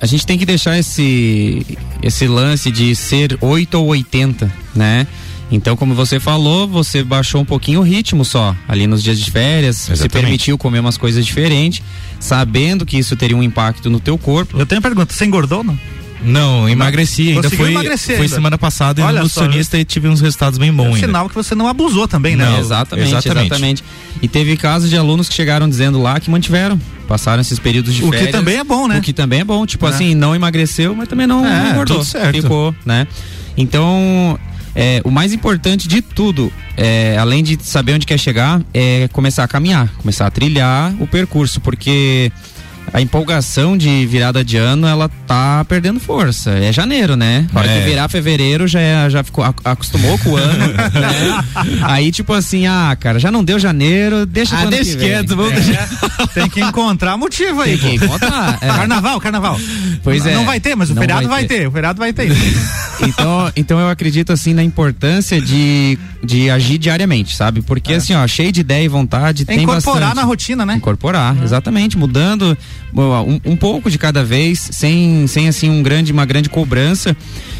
a 0.00 0.06
gente 0.06 0.26
tem 0.26 0.38
que 0.38 0.46
deixar 0.46 0.78
esse, 0.78 1.66
esse 2.02 2.26
lance 2.26 2.70
de 2.70 2.94
ser 2.94 3.36
8 3.40 3.74
ou 3.74 3.86
80, 3.86 4.52
né? 4.74 5.06
Então, 5.50 5.76
como 5.76 5.94
você 5.94 6.18
falou, 6.18 6.66
você 6.66 7.04
baixou 7.04 7.42
um 7.42 7.44
pouquinho 7.44 7.80
o 7.80 7.82
ritmo 7.82 8.24
só, 8.24 8.56
ali 8.66 8.86
nos 8.86 9.02
dias 9.02 9.20
de 9.20 9.30
férias, 9.30 9.82
Exatamente. 9.82 9.98
você 9.98 10.08
permitiu 10.08 10.56
comer 10.56 10.80
umas 10.80 10.96
coisas 10.96 11.26
diferentes, 11.26 11.82
sabendo 12.18 12.86
que 12.86 12.96
isso 12.96 13.14
teria 13.16 13.36
um 13.36 13.42
impacto 13.42 13.90
no 13.90 14.00
teu 14.00 14.16
corpo. 14.16 14.58
Eu 14.58 14.64
tenho 14.64 14.78
uma 14.80 14.82
pergunta, 14.88 15.12
você 15.12 15.26
engordou 15.26 15.58
ou 15.58 15.64
não? 15.64 15.78
Não, 16.24 16.68
emagreci. 16.68 17.30
Ainda 17.30 17.50
foi, 17.50 17.70
emagrecer 17.70 18.16
foi 18.16 18.24
ainda. 18.24 18.34
semana 18.34 18.58
passada 18.58 19.00
e 19.00 19.04
no 19.04 19.12
nutricionista 19.12 19.78
e 19.78 19.84
tive 19.84 20.08
uns 20.08 20.20
resultados 20.20 20.58
bem 20.58 20.72
bons. 20.72 20.86
É 20.86 20.90
um 20.90 20.96
sinal 20.96 21.28
que 21.28 21.34
você 21.34 21.54
não 21.54 21.68
abusou 21.68 22.06
também, 22.06 22.36
né? 22.36 22.44
Não, 22.44 22.58
exatamente, 22.58 23.08
exatamente, 23.08 23.46
exatamente. 23.46 23.84
E 24.20 24.28
teve 24.28 24.56
casos 24.56 24.88
de 24.88 24.96
alunos 24.96 25.28
que 25.28 25.34
chegaram 25.34 25.68
dizendo 25.68 26.00
lá 26.00 26.20
que 26.20 26.30
mantiveram. 26.30 26.80
Passaram 27.08 27.40
esses 27.40 27.58
períodos 27.58 27.94
de 27.94 28.04
o 28.04 28.10
férias. 28.10 28.22
O 28.22 28.26
que 28.26 28.32
também 28.32 28.56
é 28.56 28.64
bom, 28.64 28.86
né? 28.86 28.98
O 28.98 29.02
que 29.02 29.12
também 29.12 29.40
é 29.40 29.44
bom. 29.44 29.66
Tipo 29.66 29.86
é. 29.86 29.90
assim, 29.90 30.14
não 30.14 30.34
emagreceu, 30.34 30.94
mas 30.94 31.08
também 31.08 31.26
não, 31.26 31.44
é, 31.44 31.70
engordou. 31.70 31.98
Tudo 31.98 32.06
certo. 32.06 32.40
Ficou, 32.40 32.74
né? 32.86 33.06
Então, 33.56 34.38
é, 34.74 35.02
o 35.04 35.10
mais 35.10 35.32
importante 35.32 35.86
de 35.86 36.00
tudo, 36.00 36.52
é, 36.76 37.16
além 37.18 37.42
de 37.42 37.58
saber 37.62 37.94
onde 37.94 38.06
quer 38.06 38.18
chegar, 38.18 38.62
é 38.72 39.08
começar 39.12 39.44
a 39.44 39.48
caminhar, 39.48 39.88
começar 39.98 40.26
a 40.26 40.30
trilhar 40.30 40.94
o 40.98 41.06
percurso, 41.06 41.60
porque 41.60 42.32
a 42.92 43.00
empolgação 43.00 43.76
de 43.76 44.04
virada 44.06 44.44
de 44.44 44.56
ano, 44.56 44.86
ela 44.86 45.10
tá 45.26 45.64
perdendo 45.64 45.98
força. 45.98 46.50
É 46.50 46.72
janeiro, 46.72 47.16
né? 47.16 47.46
Na 47.52 47.60
hora 47.60 47.70
é. 47.70 47.80
que 47.80 47.88
virar 47.88 48.08
fevereiro, 48.08 48.68
já, 48.68 48.80
é, 48.80 49.08
já 49.08 49.22
ficou, 49.22 49.44
acostumou 49.64 50.18
com 50.18 50.30
o 50.30 50.36
ano, 50.36 50.66
né? 50.76 51.44
Aí, 51.82 52.12
tipo 52.12 52.32
assim, 52.32 52.66
ah, 52.66 52.94
cara, 52.98 53.18
já 53.18 53.30
não 53.30 53.42
deu 53.42 53.58
janeiro, 53.58 54.26
deixa 54.26 54.56
ah, 54.58 54.66
deixa 54.66 54.96
quieto, 54.98 55.34
vamos 55.34 55.52
é. 55.52 55.60
deixar. 55.60 55.88
Tem 56.34 56.48
que 56.48 56.60
encontrar 56.60 57.16
motivo 57.16 57.62
aí. 57.62 57.78
Tem 57.78 57.98
que 57.98 58.04
encontrar. 58.04 58.58
É. 58.60 58.66
Carnaval, 58.66 59.20
carnaval. 59.20 59.58
Pois 60.02 60.24
não, 60.24 60.30
é. 60.30 60.34
Não 60.34 60.44
vai 60.44 60.60
ter, 60.60 60.74
mas 60.74 60.90
o 60.90 60.94
feriado 60.94 61.28
vai 61.28 61.44
ter. 61.44 61.48
vai 61.48 61.58
ter. 61.58 61.68
O 61.68 61.72
feriado 61.72 61.98
vai 61.98 62.12
ter. 62.12 62.30
então, 63.06 63.52
então 63.56 63.80
eu 63.80 63.88
acredito, 63.88 64.32
assim, 64.32 64.52
na 64.52 64.62
importância 64.62 65.40
de, 65.40 65.98
de 66.22 66.50
agir 66.50 66.78
diariamente, 66.78 67.34
sabe? 67.34 67.62
Porque, 67.62 67.94
é. 67.94 67.96
assim, 67.96 68.14
ó, 68.14 68.26
cheio 68.26 68.52
de 68.52 68.60
ideia 68.60 68.84
e 68.84 68.88
vontade, 68.88 69.42
é 69.42 69.46
tem 69.46 69.62
Incorporar 69.62 70.00
bastante. 70.00 70.16
na 70.16 70.22
rotina, 70.22 70.66
né? 70.66 70.74
Incorporar, 70.74 71.42
exatamente. 71.42 71.96
Mudando 71.96 72.56
um, 72.94 73.52
um, 73.52 73.56
pouco 73.56 73.90
de 73.90 73.98
cada 73.98 74.24
vez, 74.24 74.58
sem, 74.72 75.26
sem 75.26 75.48
assim 75.48 75.70
um 75.70 75.82
grande, 75.82 76.12
uma 76.12 76.26
grande 76.26 76.50
cobrança 76.50 77.16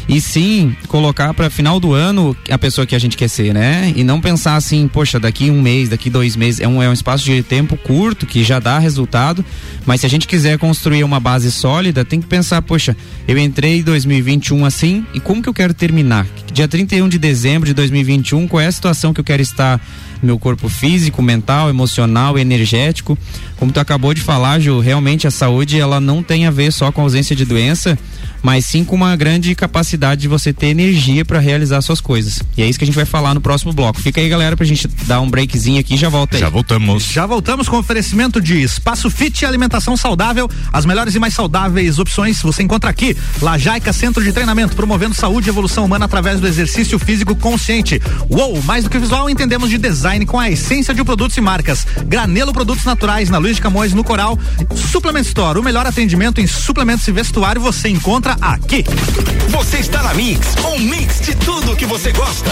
e 0.07 0.21
sim 0.21 0.75
colocar 0.87 1.33
para 1.33 1.49
final 1.49 1.79
do 1.79 1.93
ano 1.93 2.35
a 2.49 2.57
pessoa 2.57 2.85
que 2.85 2.95
a 2.95 2.99
gente 2.99 3.17
quer 3.17 3.27
ser, 3.27 3.53
né? 3.53 3.91
E 3.95 4.03
não 4.03 4.21
pensar 4.21 4.55
assim, 4.55 4.87
poxa, 4.87 5.19
daqui 5.19 5.49
um 5.49 5.61
mês, 5.61 5.89
daqui 5.89 6.09
dois 6.09 6.35
meses, 6.35 6.59
é 6.59 6.67
um, 6.67 6.83
é 6.83 6.89
um 6.89 6.93
espaço 6.93 7.23
de 7.23 7.41
tempo 7.41 7.75
curto 7.77 8.25
que 8.25 8.43
já 8.43 8.59
dá 8.59 8.77
resultado, 8.77 9.43
mas 9.85 10.01
se 10.01 10.05
a 10.05 10.09
gente 10.09 10.27
quiser 10.27 10.57
construir 10.59 11.03
uma 11.03 11.19
base 11.19 11.51
sólida, 11.51 12.05
tem 12.05 12.21
que 12.21 12.27
pensar, 12.27 12.61
poxa, 12.61 12.95
eu 13.27 13.37
entrei 13.37 13.79
em 13.79 13.83
2021 13.83 14.65
assim, 14.65 15.05
e 15.13 15.19
como 15.19 15.41
que 15.41 15.49
eu 15.49 15.53
quero 15.53 15.73
terminar? 15.73 16.27
Dia 16.51 16.67
31 16.67 17.09
de 17.09 17.17
dezembro 17.17 17.67
de 17.67 17.73
2021, 17.73 18.47
qual 18.47 18.61
é 18.61 18.67
a 18.67 18.71
situação 18.71 19.13
que 19.13 19.19
eu 19.19 19.25
quero 19.25 19.41
estar 19.41 19.81
meu 20.23 20.39
corpo 20.39 20.69
físico, 20.69 21.21
mental, 21.21 21.69
emocional, 21.69 22.39
energético. 22.39 23.17
Como 23.63 23.71
tu 23.71 23.79
acabou 23.79 24.13
de 24.13 24.19
falar, 24.19 24.59
Ju, 24.59 24.81
realmente 24.81 25.25
a 25.25 25.31
saúde 25.31 25.79
ela 25.79 26.01
não 26.01 26.21
tem 26.21 26.45
a 26.45 26.51
ver 26.51 26.69
só 26.73 26.91
com 26.91 26.99
a 26.99 27.05
ausência 27.05 27.33
de 27.33 27.45
doença, 27.45 27.97
mas 28.41 28.65
sim 28.65 28.83
com 28.83 28.93
uma 28.93 29.15
grande 29.15 29.55
capacidade 29.55 30.19
de 30.19 30.27
você 30.27 30.51
ter 30.51 30.67
energia 30.67 31.23
para 31.23 31.39
realizar 31.39 31.79
suas 31.79 32.01
coisas. 32.01 32.43
E 32.57 32.61
é 32.61 32.67
isso 32.67 32.77
que 32.77 32.83
a 32.83 32.85
gente 32.85 32.95
vai 32.95 33.05
falar 33.05 33.33
no 33.33 33.39
próximo 33.39 33.71
bloco. 33.71 34.01
Fica 34.01 34.19
aí, 34.19 34.27
galera, 34.27 34.57
pra 34.57 34.65
gente 34.65 34.85
dar 35.07 35.21
um 35.21 35.29
breakzinho 35.29 35.79
aqui 35.79 35.93
e 35.93 35.97
já 35.97 36.09
volta 36.09 36.35
aí. 36.35 36.41
Já 36.41 36.49
voltamos. 36.49 37.05
Já 37.05 37.25
voltamos 37.25 37.69
com 37.69 37.77
oferecimento 37.77 38.41
de 38.41 38.61
Espaço 38.61 39.09
Fit 39.09 39.41
e 39.41 39.45
Alimentação 39.45 39.95
Saudável. 39.95 40.49
As 40.73 40.85
melhores 40.85 41.15
e 41.15 41.19
mais 41.19 41.33
saudáveis 41.33 41.99
opções 41.99 42.41
você 42.41 42.63
encontra 42.63 42.89
aqui. 42.89 43.15
Lajaica 43.41 43.93
Centro 43.93 44.21
de 44.21 44.33
Treinamento, 44.33 44.75
promovendo 44.75 45.15
saúde 45.15 45.47
e 45.47 45.51
evolução 45.51 45.85
humana 45.85 46.03
através 46.03 46.41
do 46.41 46.47
exercício 46.47 46.99
físico 46.99 47.33
consciente. 47.33 48.01
Uou, 48.29 48.61
mais 48.63 48.83
do 48.83 48.89
que 48.89 48.99
visual, 48.99 49.29
entendemos 49.29 49.69
de 49.69 49.77
design 49.77 50.25
com 50.25 50.37
a 50.37 50.51
essência 50.51 50.93
de 50.93 51.01
produtos 51.01 51.37
e 51.37 51.41
marcas. 51.41 51.87
Granelo 52.05 52.51
Produtos 52.51 52.83
Naturais 52.83 53.29
na 53.29 53.39
De 53.53 53.61
Camões, 53.61 53.93
no 53.93 54.03
Coral. 54.03 54.37
Suplement 54.75 55.21
Store, 55.21 55.59
o 55.59 55.63
melhor 55.63 55.85
atendimento 55.85 56.41
em 56.41 56.47
suplementos 56.47 57.07
e 57.07 57.11
vestuário 57.11 57.61
você 57.61 57.89
encontra 57.89 58.35
aqui. 58.41 58.83
Você 59.49 59.77
está 59.77 60.01
na 60.03 60.13
Mix, 60.13 60.55
um 60.65 60.79
mix 60.79 61.21
de 61.21 61.35
tudo 61.35 61.75
que 61.75 61.85
você 61.85 62.11
gosta. 62.11 62.51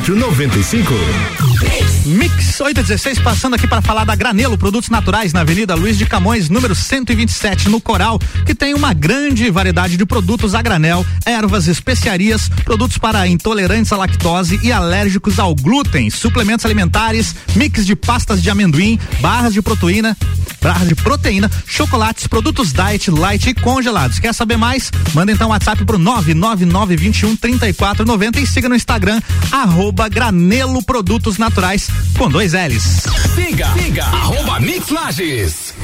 95. 0.00 0.92
Mix 2.04 2.60
816 2.60 3.20
passando 3.20 3.54
aqui 3.54 3.66
para 3.66 3.80
falar 3.80 4.04
da 4.04 4.14
Granelo 4.16 4.58
Produtos 4.58 4.90
Naturais 4.90 5.32
na 5.32 5.40
Avenida 5.40 5.74
Luiz 5.76 5.96
de 5.96 6.04
Camões, 6.04 6.50
número 6.50 6.74
127, 6.74 7.68
no 7.70 7.80
Coral, 7.80 8.18
que 8.44 8.54
tem 8.54 8.74
uma 8.74 8.92
grande 8.92 9.48
variedade 9.50 9.96
de 9.96 10.04
produtos 10.04 10.54
a 10.54 10.60
granel, 10.60 11.06
ervas, 11.24 11.68
especiarias, 11.68 12.50
produtos 12.64 12.98
para 12.98 13.26
intolerantes 13.28 13.92
à 13.92 13.96
lactose 13.96 14.58
e 14.62 14.72
alérgicos 14.72 15.38
ao 15.38 15.54
glúten, 15.54 16.10
suplementos 16.10 16.66
alimentares, 16.66 17.34
mix 17.54 17.86
de 17.86 17.94
pastas 17.94 18.42
de 18.42 18.50
amendoim, 18.50 18.98
barras 19.20 19.54
de 19.54 19.62
proteína, 19.62 20.16
barras 20.60 20.88
de 20.88 20.94
proteína, 20.96 21.50
chocolates, 21.66 22.26
produtos 22.26 22.72
diet, 22.72 23.10
light 23.10 23.46
e 23.46 23.54
congelados. 23.54 24.18
Quer 24.18 24.34
saber 24.34 24.56
mais? 24.56 24.90
Manda 25.14 25.32
então 25.32 25.48
um 25.48 25.50
WhatsApp 25.52 25.84
pro 25.84 25.98
99921 25.98 27.36
3490 27.36 28.40
e 28.40 28.46
siga 28.46 28.68
no 28.68 28.74
Instagram 28.74 29.22
arroba 29.52 29.83
Granelo 29.92 30.82
Produtos 30.82 31.38
Naturais 31.38 31.88
com 32.16 32.28
dois 32.28 32.52
L's. 32.52 33.02
Siga, 33.34 33.68
siga, 33.74 34.04
arroba 34.04 34.60
Mix 34.60 34.88
Lages. 34.90 35.74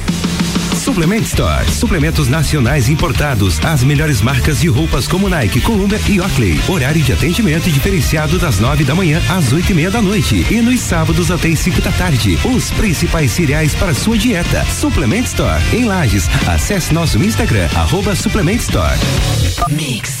Suplement 0.81 1.21
Store. 1.21 1.69
Suplementos 1.69 2.27
nacionais 2.27 2.89
importados. 2.89 3.63
As 3.63 3.83
melhores 3.83 4.21
marcas 4.21 4.59
de 4.59 4.67
roupas 4.67 5.07
como 5.07 5.29
Nike, 5.29 5.61
Columbia 5.61 5.99
e 6.09 6.19
Oakley. 6.19 6.59
Horário 6.67 7.01
de 7.01 7.13
atendimento 7.13 7.69
diferenciado 7.69 8.39
das 8.39 8.59
nove 8.59 8.83
da 8.83 8.95
manhã 8.95 9.21
às 9.29 9.53
oito 9.53 9.71
e 9.71 9.75
meia 9.75 9.91
da 9.91 10.01
noite. 10.01 10.45
E 10.49 10.59
nos 10.61 10.79
sábados 10.79 11.29
até 11.29 11.49
as 11.49 11.59
cinco 11.59 11.81
da 11.81 11.91
tarde. 11.91 12.37
Os 12.43 12.71
principais 12.71 13.31
cereais 13.31 13.75
para 13.75 13.93
sua 13.93 14.17
dieta. 14.17 14.65
Suplement 14.65 15.23
Store. 15.23 15.61
Em 15.71 15.85
Lages. 15.85 16.27
Acesse 16.47 16.93
nosso 16.93 17.21
Instagram, 17.23 17.69
arroba 17.75 18.15
Suplement 18.15 18.57
Store. 18.57 18.97
Mix. 19.69 20.20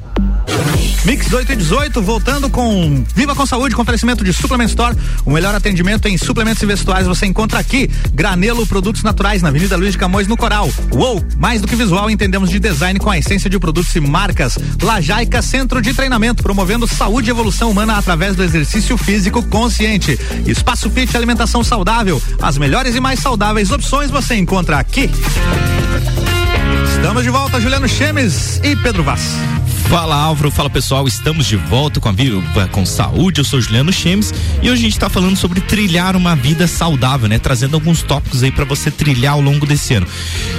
Mix 1.03 1.33
8 1.33 1.53
e 1.53 1.55
18, 1.55 1.99
voltando 2.01 2.49
com 2.49 3.03
Viva 3.15 3.33
com 3.35 3.43
Saúde, 3.45 3.75
com 3.75 3.81
oferecimento 3.81 4.23
de 4.23 4.31
Suplement 4.31 4.67
Store. 4.67 4.95
O 5.25 5.31
melhor 5.31 5.55
atendimento 5.55 6.07
em 6.07 6.17
suplementos 6.17 6.61
e 6.61 6.65
vestuários 6.65 7.07
você 7.07 7.25
encontra 7.25 7.57
aqui. 7.57 7.89
Granelo 8.13 8.67
Produtos 8.67 9.01
Naturais, 9.01 9.41
na 9.41 9.49
Avenida 9.49 9.75
Luiz 9.75 9.93
de 9.93 9.97
Camões, 9.97 10.27
no 10.27 10.37
Coral. 10.37 10.69
Uou, 10.93 11.23
mais 11.37 11.59
do 11.59 11.67
que 11.67 11.75
visual, 11.75 12.09
entendemos 12.09 12.51
de 12.51 12.59
design 12.59 12.99
com 12.99 13.09
a 13.09 13.17
essência 13.17 13.49
de 13.49 13.57
produtos 13.57 13.95
e 13.95 13.99
marcas. 13.99 14.59
Lajaica 14.81 15.41
Centro 15.41 15.81
de 15.81 15.93
Treinamento, 15.93 16.43
promovendo 16.43 16.87
saúde 16.87 17.29
e 17.29 17.31
evolução 17.31 17.71
humana 17.71 17.97
através 17.97 18.35
do 18.35 18.43
exercício 18.43 18.95
físico 18.95 19.41
consciente. 19.43 20.19
Espaço 20.45 20.89
Fit 20.89 21.17
Alimentação 21.17 21.63
Saudável. 21.63 22.21
As 22.39 22.59
melhores 22.59 22.95
e 22.95 22.99
mais 22.99 23.19
saudáveis 23.19 23.71
opções 23.71 24.11
você 24.11 24.35
encontra 24.35 24.77
aqui. 24.77 25.09
Estamos 26.93 27.23
de 27.23 27.29
volta, 27.31 27.59
Juliano 27.59 27.87
Chemes 27.87 28.61
e 28.63 28.75
Pedro 28.75 29.03
Vaz. 29.03 29.50
Fala 29.91 30.15
Álvaro, 30.15 30.49
fala 30.49 30.69
pessoal, 30.69 31.05
estamos 31.05 31.45
de 31.45 31.57
volta 31.57 31.99
com 31.99 32.07
a 32.07 32.13
Viva 32.13 32.65
com 32.71 32.85
Saúde, 32.85 33.41
eu 33.41 33.43
sou 33.43 33.59
Juliano 33.59 33.91
Chemes 33.91 34.33
e 34.63 34.69
hoje 34.69 34.79
a 34.79 34.83
gente 34.85 34.93
está 34.93 35.09
falando 35.09 35.35
sobre 35.35 35.59
trilhar 35.59 36.15
uma 36.15 36.33
vida 36.33 36.65
saudável, 36.65 37.27
né? 37.27 37.37
Trazendo 37.37 37.73
alguns 37.73 38.01
tópicos 38.01 38.41
aí 38.41 38.53
para 38.53 38.63
você 38.63 38.89
trilhar 38.89 39.33
ao 39.33 39.41
longo 39.41 39.65
desse 39.65 39.95
ano. 39.95 40.07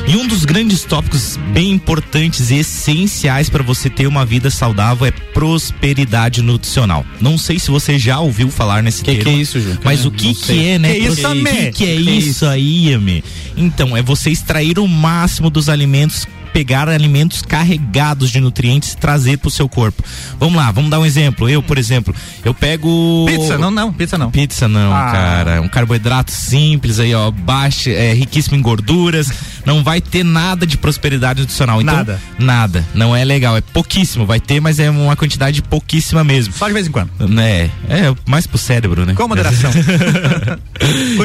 E 0.06 0.14
um 0.16 0.26
dos 0.26 0.44
grandes 0.44 0.84
tópicos 0.84 1.38
bem 1.50 1.70
importantes 1.70 2.50
e 2.50 2.56
essenciais 2.56 3.48
para 3.48 3.62
você 3.62 3.88
ter 3.88 4.06
uma 4.06 4.26
vida 4.26 4.50
saudável 4.50 5.06
é 5.06 5.10
prosperidade 5.10 6.42
nutricional. 6.42 7.02
Não 7.18 7.38
sei 7.38 7.58
se 7.58 7.70
você 7.70 7.98
já 7.98 8.20
ouviu 8.20 8.50
falar 8.50 8.82
nesse 8.82 9.02
que 9.02 9.12
termo. 9.12 9.24
Que 9.24 9.30
é 9.30 9.32
isso, 9.40 9.58
Ju? 9.58 9.78
Mas 9.82 10.04
o 10.04 10.10
que 10.10 10.34
que 10.34 10.66
é, 10.66 10.78
né? 10.78 10.92
Que 10.92 10.98
isso, 10.98 11.16
que, 11.16 11.44
que 11.44 11.58
é 11.58 11.70
Que 11.72 11.86
isso, 11.86 12.28
isso? 12.28 12.46
aí, 12.46 12.92
Amê? 12.92 13.24
Então, 13.56 13.96
é 13.96 14.02
você 14.02 14.28
extrair 14.28 14.78
o 14.78 14.86
máximo 14.86 15.48
dos 15.48 15.70
alimentos 15.70 16.28
pegar 16.52 16.88
alimentos 16.88 17.42
carregados 17.42 18.30
de 18.30 18.40
nutrientes 18.40 18.92
e 18.92 18.96
trazer 18.96 19.38
pro 19.38 19.50
seu 19.50 19.68
corpo. 19.68 20.02
Vamos 20.38 20.56
lá, 20.56 20.70
vamos 20.70 20.90
dar 20.90 20.98
um 21.00 21.06
exemplo. 21.06 21.48
Eu, 21.48 21.62
por 21.62 21.78
exemplo, 21.78 22.14
eu 22.44 22.52
pego 22.54 23.24
Pizza, 23.26 23.58
não, 23.58 23.70
não, 23.70 23.92
pizza 23.92 24.18
não. 24.18 24.30
Pizza 24.30 24.68
não, 24.68 24.92
Ah. 24.92 25.10
cara. 25.12 25.62
Um 25.62 25.68
carboidrato 25.68 26.30
simples 26.30 26.98
aí, 27.00 27.14
ó, 27.14 27.30
baixo, 27.30 27.88
é, 27.90 28.12
riquíssimo 28.12 28.56
em 28.56 28.62
gorduras. 28.62 29.32
Não 29.64 29.82
vai 29.84 30.00
ter 30.00 30.24
nada 30.24 30.66
de 30.66 30.76
prosperidade 30.76 31.40
nutricional. 31.40 31.80
Então, 31.80 31.94
Nada. 31.94 32.20
Nada. 32.38 32.84
Não 32.94 33.14
é 33.14 33.24
legal. 33.24 33.56
É 33.56 33.60
pouquíssimo. 33.60 34.26
Vai 34.26 34.40
ter, 34.40 34.60
mas 34.60 34.80
é 34.80 34.90
uma 34.90 35.14
quantidade 35.14 35.62
pouquíssima 35.62 36.24
mesmo. 36.24 36.52
Só 36.52 36.66
de 36.66 36.74
vez 36.74 36.86
em 36.88 36.90
quando. 36.90 37.10
Né? 37.28 37.70
É 37.88 38.12
mais 38.26 38.46
pro 38.46 38.58
cérebro, 38.58 39.06
né? 39.06 39.14
Com 39.14 39.28
moderação. 39.28 39.70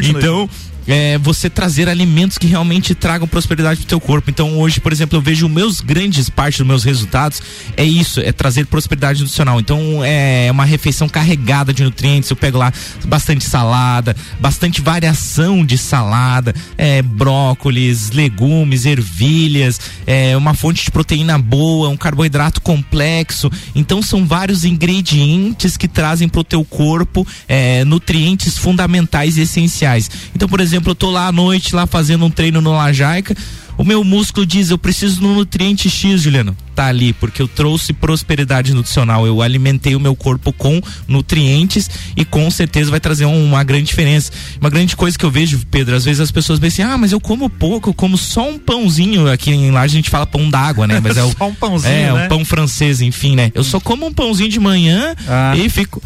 Então, 0.04 0.50
é, 0.88 1.18
você 1.18 1.50
trazer 1.50 1.90
alimentos 1.90 2.38
que 2.38 2.48
realmente 2.48 2.96
tragam 2.96 3.28
prosperidade 3.28 3.80
pro 3.82 3.90
teu 3.90 4.00
corpo. 4.00 4.30
Então, 4.30 4.58
hoje, 4.58 4.80
por 4.80 4.92
exemplo, 4.92 5.18
eu 5.18 5.22
vejo 5.22 5.50
meus 5.50 5.82
grandes 5.82 6.30
parte 6.30 6.60
dos 6.60 6.68
meus 6.68 6.84
resultados 6.84 7.42
é 7.76 7.84
isso, 7.84 8.20
é 8.22 8.32
trazer 8.32 8.66
prosperidade 8.66 9.20
nutricional. 9.20 9.60
Então, 9.60 10.04
é 10.04 10.50
uma 10.52 10.66
refeição 10.66 11.10
carregada 11.10 11.74
de 11.74 11.84
nutrientes. 11.84 12.30
Eu 12.30 12.36
pego 12.36 12.58
lá 12.58 12.72
bastante 13.06 13.44
salada, 13.44 14.16
bastante 14.40 14.82
variação 14.82 15.66
de 15.66 15.78
salada, 15.78 16.54
é, 16.78 17.02
brócolis, 17.02 18.12
legumes, 18.12 18.86
ervilhas, 18.86 19.80
é, 20.06 20.36
uma 20.38 20.54
fonte 20.54 20.86
de 20.86 20.92
proteína 20.92 21.38
boa, 21.38 21.90
um 21.90 21.98
carboidrato 21.98 22.62
complexo. 22.62 23.52
Então, 23.76 24.02
são 24.02 24.26
vários 24.26 24.64
ingredientes 24.64 25.76
que 25.76 25.88
trazem 25.88 26.30
pro 26.30 26.44
teu 26.44 26.64
corpo 26.64 27.28
é, 27.48 27.84
nutrientes 27.84 28.58
fundamentais 28.58 29.38
e 29.38 29.42
essenciais. 29.42 30.10
Então, 30.36 30.48
por 30.48 30.60
exemplo, 30.60 30.77
eu 30.86 30.96
tô 30.96 31.12
lá 31.12 31.28
à 31.28 31.32
noite, 31.32 31.76
lá 31.76 31.86
fazendo 31.86 32.26
um 32.26 32.30
treino 32.30 32.62
no 32.62 32.72
Lajaica. 32.72 33.36
O 33.78 33.84
meu 33.84 34.04
músculo 34.04 34.44
diz, 34.44 34.72
eu 34.72 34.78
preciso 34.78 35.22
do 35.22 35.28
nutriente 35.28 35.88
X, 35.88 36.22
Juliano. 36.22 36.58
Tá 36.74 36.88
ali, 36.88 37.14
porque 37.14 37.42
eu 37.42 37.48
trouxe 37.48 37.94
prosperidade 37.94 38.74
nutricional. 38.74 39.28
Eu 39.28 39.40
alimentei 39.40 39.96
o 39.96 40.00
meu 40.00 40.16
corpo 40.16 40.52
com 40.52 40.82
nutrientes 41.08 41.88
e 42.16 42.26
com 42.26 42.50
certeza 42.50 42.90
vai 42.90 43.00
trazer 43.00 43.26
uma 43.26 43.64
grande 43.64 43.86
diferença. 43.86 44.32
Uma 44.60 44.70
grande 44.72 44.96
coisa 44.96 45.18
que 45.18 45.24
eu 45.24 45.30
vejo, 45.30 45.62
Pedro, 45.70 45.96
às 45.96 46.04
vezes 46.04 46.20
as 46.20 46.32
pessoas 46.32 46.60
pensam 46.60 46.86
assim, 46.86 46.94
ah, 46.94 46.98
mas 46.98 47.12
eu 47.12 47.20
como 47.20 47.50
pouco, 47.52 47.90
eu 47.90 47.94
como 47.94 48.18
só 48.18 48.50
um 48.50 48.58
pãozinho. 48.58 49.32
Aqui 49.32 49.52
em 49.52 49.70
Laje 49.70 49.94
a 49.94 49.98
gente 49.98 50.10
fala 50.10 50.26
pão 50.26 50.50
d'água, 50.50 50.88
né? 50.88 51.00
Mas 51.00 51.16
é 51.16 51.24
o, 51.24 51.32
só 51.38 51.48
um 51.48 51.54
pãozinho, 51.54 51.94
é, 51.94 52.14
né? 52.14 52.26
um 52.26 52.28
pão 52.28 52.44
francês, 52.44 53.00
enfim, 53.00 53.36
né? 53.36 53.52
Eu 53.54 53.64
só 53.64 53.80
como 53.80 54.08
um 54.08 54.14
pãozinho 54.14 54.50
de 54.50 54.60
manhã 54.60 55.16
ah. 55.28 55.56
e 55.56 55.70
fico 55.70 56.02